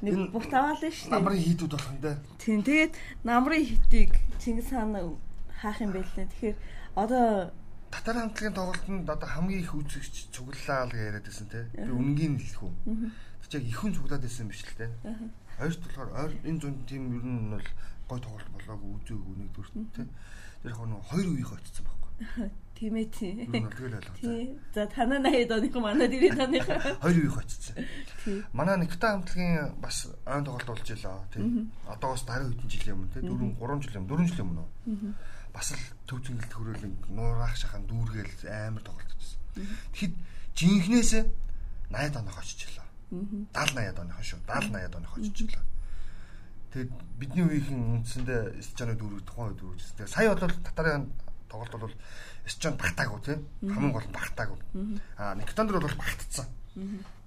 нэг 0.06 0.14
Энэ 0.14 0.30
бут 0.30 0.54
аваалаа 0.54 0.92
шүү 0.94 1.10
дээ. 1.10 1.16
Намрын 1.18 1.42
хийдүүд 1.42 1.72
болох 1.74 1.90
юм 1.90 2.02
да. 2.06 2.14
Тийм 2.38 2.60
тэгээд 2.62 2.94
намрын 3.26 3.66
хитийг 3.66 4.12
Чингис 4.38 4.70
хаан 4.70 5.18
хаах 5.58 5.82
юм 5.82 5.92
байлээ. 5.98 6.30
Тэгэхээр 6.30 6.58
одоо 6.94 7.50
Татар 7.90 8.22
хамтлагийн 8.22 8.54
тоглолтод 8.54 9.10
одоо 9.10 9.30
хамгийн 9.30 9.66
их 9.66 9.74
үзэгч 9.74 10.30
цуглаа 10.30 10.86
л 10.86 10.94
яриад 10.94 11.26
байсан 11.26 11.48
те. 11.50 11.66
Би 11.74 11.90
үнгийн 11.90 12.38
хэлэх 12.38 12.62
үү. 12.62 12.74
Тэг 13.50 13.64
яг 13.64 13.66
ихэнх 13.66 13.96
цуглаад 13.98 14.22
байсан 14.22 14.46
биш 14.52 14.62
л 14.62 14.78
те. 14.78 14.92
Хоёрт 15.58 15.82
болохоор 15.82 16.10
ойр 16.22 16.32
энэ 16.46 16.60
зүүн 16.62 16.76
тим 16.86 17.04
ер 17.18 17.26
нь 17.26 17.50
бол 17.52 17.68
гой 18.08 18.20
тоглолт 18.22 18.50
болоогүй 18.54 18.90
үзээгүй 19.02 19.36
нэгдүгээр 19.42 19.70
те. 19.98 20.06
Тэр 20.64 20.72
яг 20.72 20.80
нэг 20.86 21.04
хоёр 21.10 21.28
үеийг 21.34 21.52
очсон 21.52 21.86
байхгүй. 21.86 22.12
тийм 22.78 22.94
ээ 22.94 23.10
тийм. 23.10 23.38
Нь 23.42 23.66
бол 23.66 23.74
тэгэл 23.74 23.98
ойлгоо. 23.98 24.22
Тий. 24.22 24.54
За 24.74 24.86
танаа 24.86 25.20
80 25.26 25.50
оных 25.58 25.76
манай 25.82 26.08
дэрийн 26.08 26.38
таных. 26.38 26.66
Хоёр 27.04 27.18
үеийг 27.18 27.38
очсон. 27.42 27.76
Тий. 28.22 28.46
Манай 28.54 28.78
Никта 28.78 29.18
хамтлагийн 29.18 29.82
бас 29.82 29.98
ойн 30.30 30.46
тоглолт 30.46 30.70
болж 30.70 30.88
илаа 30.94 31.26
тий. 31.34 31.42
Одоо 31.90 32.10
бас 32.14 32.24
дараа 32.24 32.48
хэдэн 32.54 32.70
жилийн 32.70 32.96
өмнө 33.02 33.14
тий 33.14 33.22
4 33.26 33.34
3 33.58 33.82
жилийн 33.82 34.04
өмнө 34.06 34.14
4 34.14 34.30
жилийн 34.30 34.46
өмнө. 34.46 34.66
Бас 35.54 35.68
л 35.74 35.84
төв 36.06 36.22
зингэлт 36.22 36.54
хөрөөлөн 36.54 36.94
нуурах 37.18 37.56
шахан 37.58 37.84
дүүргээл 37.90 38.46
амар 38.46 38.84
тоглолт 38.86 39.14
хийсэн. 39.18 39.42
Тэгэхэд 39.94 40.16
жинхнээс 40.54 41.12
80 41.90 42.22
оных 42.22 42.38
очиж 42.38 42.70
илаа. 42.70 42.87
70 43.12 43.48
80 43.54 44.00
оных 44.04 44.20
шүү. 44.24 44.40
70 44.48 44.72
80 44.76 44.98
оных 45.00 45.18
очиж 45.18 45.38
илаа. 45.48 45.66
Тэгээд 46.74 46.92
бидний 47.18 47.46
үеийнхэн 47.48 47.82
үндсэндээ 48.04 48.42
Эсчаны 48.60 48.94
дүүрэг 49.00 49.24
тухайн 49.24 49.56
үед 49.56 49.60
дүүрэгсэн. 49.64 49.96
Тэгээд 49.98 50.12
сая 50.12 50.36
бол 50.36 50.52
татарын 50.68 51.06
тоглолт 51.48 51.76
бол 51.80 51.96
Эсчан 52.46 52.76
багтаагүй 52.76 53.20
тий. 53.24 53.38
Хамгийн 53.64 53.96
гол 53.96 54.10
багтаагүй. 54.12 54.60
Аа 55.16 55.36
Никтондор 55.40 55.80
бол 55.80 55.96
багтцсан. 55.96 56.48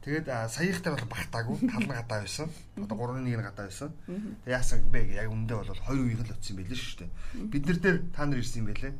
Тэгээд 0.00 0.32
саяхтай 0.48 0.96
бол 0.96 1.12
багтаагүй 1.12 1.68
тал 1.68 1.84
нь 1.84 1.92
гадаа 1.92 2.24
байсан. 2.24 2.48
Одоо 2.80 2.96
3-1 2.96 3.20
нь 3.20 3.36
гадаа 3.36 3.68
байсан. 3.68 3.92
Тэгээд 4.08 4.56
яасан 4.56 4.80
бэ 4.88 5.12
яг 5.12 5.28
үндэ 5.28 5.52
бол 5.60 5.76
хоёр 5.76 6.00
үеийг 6.08 6.24
л 6.24 6.32
очсон 6.32 6.56
байлээ 6.56 6.80
шүү 6.80 7.04
дээ. 7.04 7.10
Бид 7.52 7.64
нар 7.68 7.78
дээр 7.84 7.98
та 8.08 8.24
нар 8.24 8.40
ирсэн 8.40 8.64
юм 8.64 8.72
байлээ. 8.72 8.92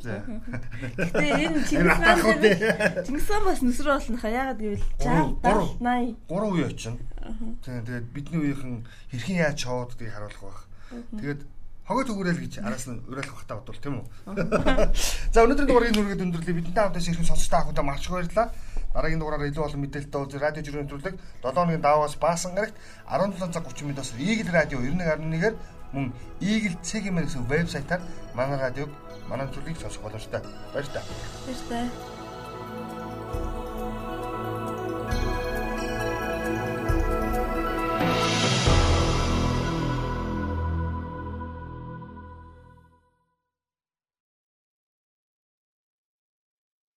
За. 0.00 0.24
Гэтэ 0.96 1.20
энэ 1.36 1.60
Чингис 3.04 3.28
хаан 3.28 3.44
бас 3.44 3.60
нүсрэ 3.60 3.92
болно 3.92 4.16
хаа 4.16 4.32
ягаад 4.32 4.60
гэвэл 4.64 4.88
60 5.04 5.44
Гурав. 5.44 5.68
70 5.84 5.84
80 5.84 6.16
Гурван 6.32 6.52
үе 6.56 6.64
очино. 6.64 6.96
Тэгээд 7.60 8.06
бидний 8.08 8.40
үеийнхэн 8.40 8.74
хэрхэн 9.12 9.36
яаж 9.36 9.56
чаваад 9.60 9.92
гэдгийг 9.92 10.16
харуулах 10.16 10.42
байх. 10.48 10.60
Тэгээд 11.12 11.40
хогой 11.86 12.04
төгөөрөл 12.08 12.40
гэж 12.40 12.64
араас 12.64 12.88
нь 12.88 13.04
уриалах 13.04 13.36
бахтаа 13.36 13.60
бодвол 13.60 13.84
тийм 13.84 14.00
үү. 14.00 14.06
За 15.34 15.44
өнөөдрийн 15.46 15.68
дугаарыг 15.70 15.92
нүргээд 15.94 16.24
өндөрлөе. 16.24 16.56
Бидэнтэй 16.56 16.82
хамтдаа 16.82 17.04
ирсэн 17.04 17.20
сонсогчтой 17.20 17.60
ахудаа 17.62 17.84
маш 17.86 18.02
их 18.02 18.10
баярлалаа. 18.10 18.48
Дараагийн 18.96 19.20
дугаараар 19.20 19.52
илүү 19.52 19.64
олон 19.68 19.80
мэдээлэлтэй 19.84 20.20
уулзах 20.20 20.40
радио 20.40 20.62
жирийн 20.64 20.88
нэвтрүүлэг 20.88 21.14
7 21.44 21.52
хоногийн 21.52 21.84
даваас 21.84 22.16
баасан 22.16 22.56
гарагт 22.56 22.80
17 23.04 23.52
цаг 23.52 23.68
30 23.68 23.84
минутаас 23.84 24.10
Eagle 24.16 24.52
радио 24.56 24.80
91.1-ээр 24.80 25.54
мөн 25.92 26.06
Eagle 26.40 26.80
CGM 26.80 27.20
гэсэн 27.20 27.44
вебсайтаар 27.44 28.00
манай 28.32 28.56
радиог 28.56 28.88
манай 29.28 29.44
нэвтрүүлгийг 29.44 29.76
сонсох 29.76 30.00
боломжтой. 30.00 30.40
Баяр 30.72 30.88
та. 30.88 31.04
баяр 31.44 31.60
таа. 31.68 31.84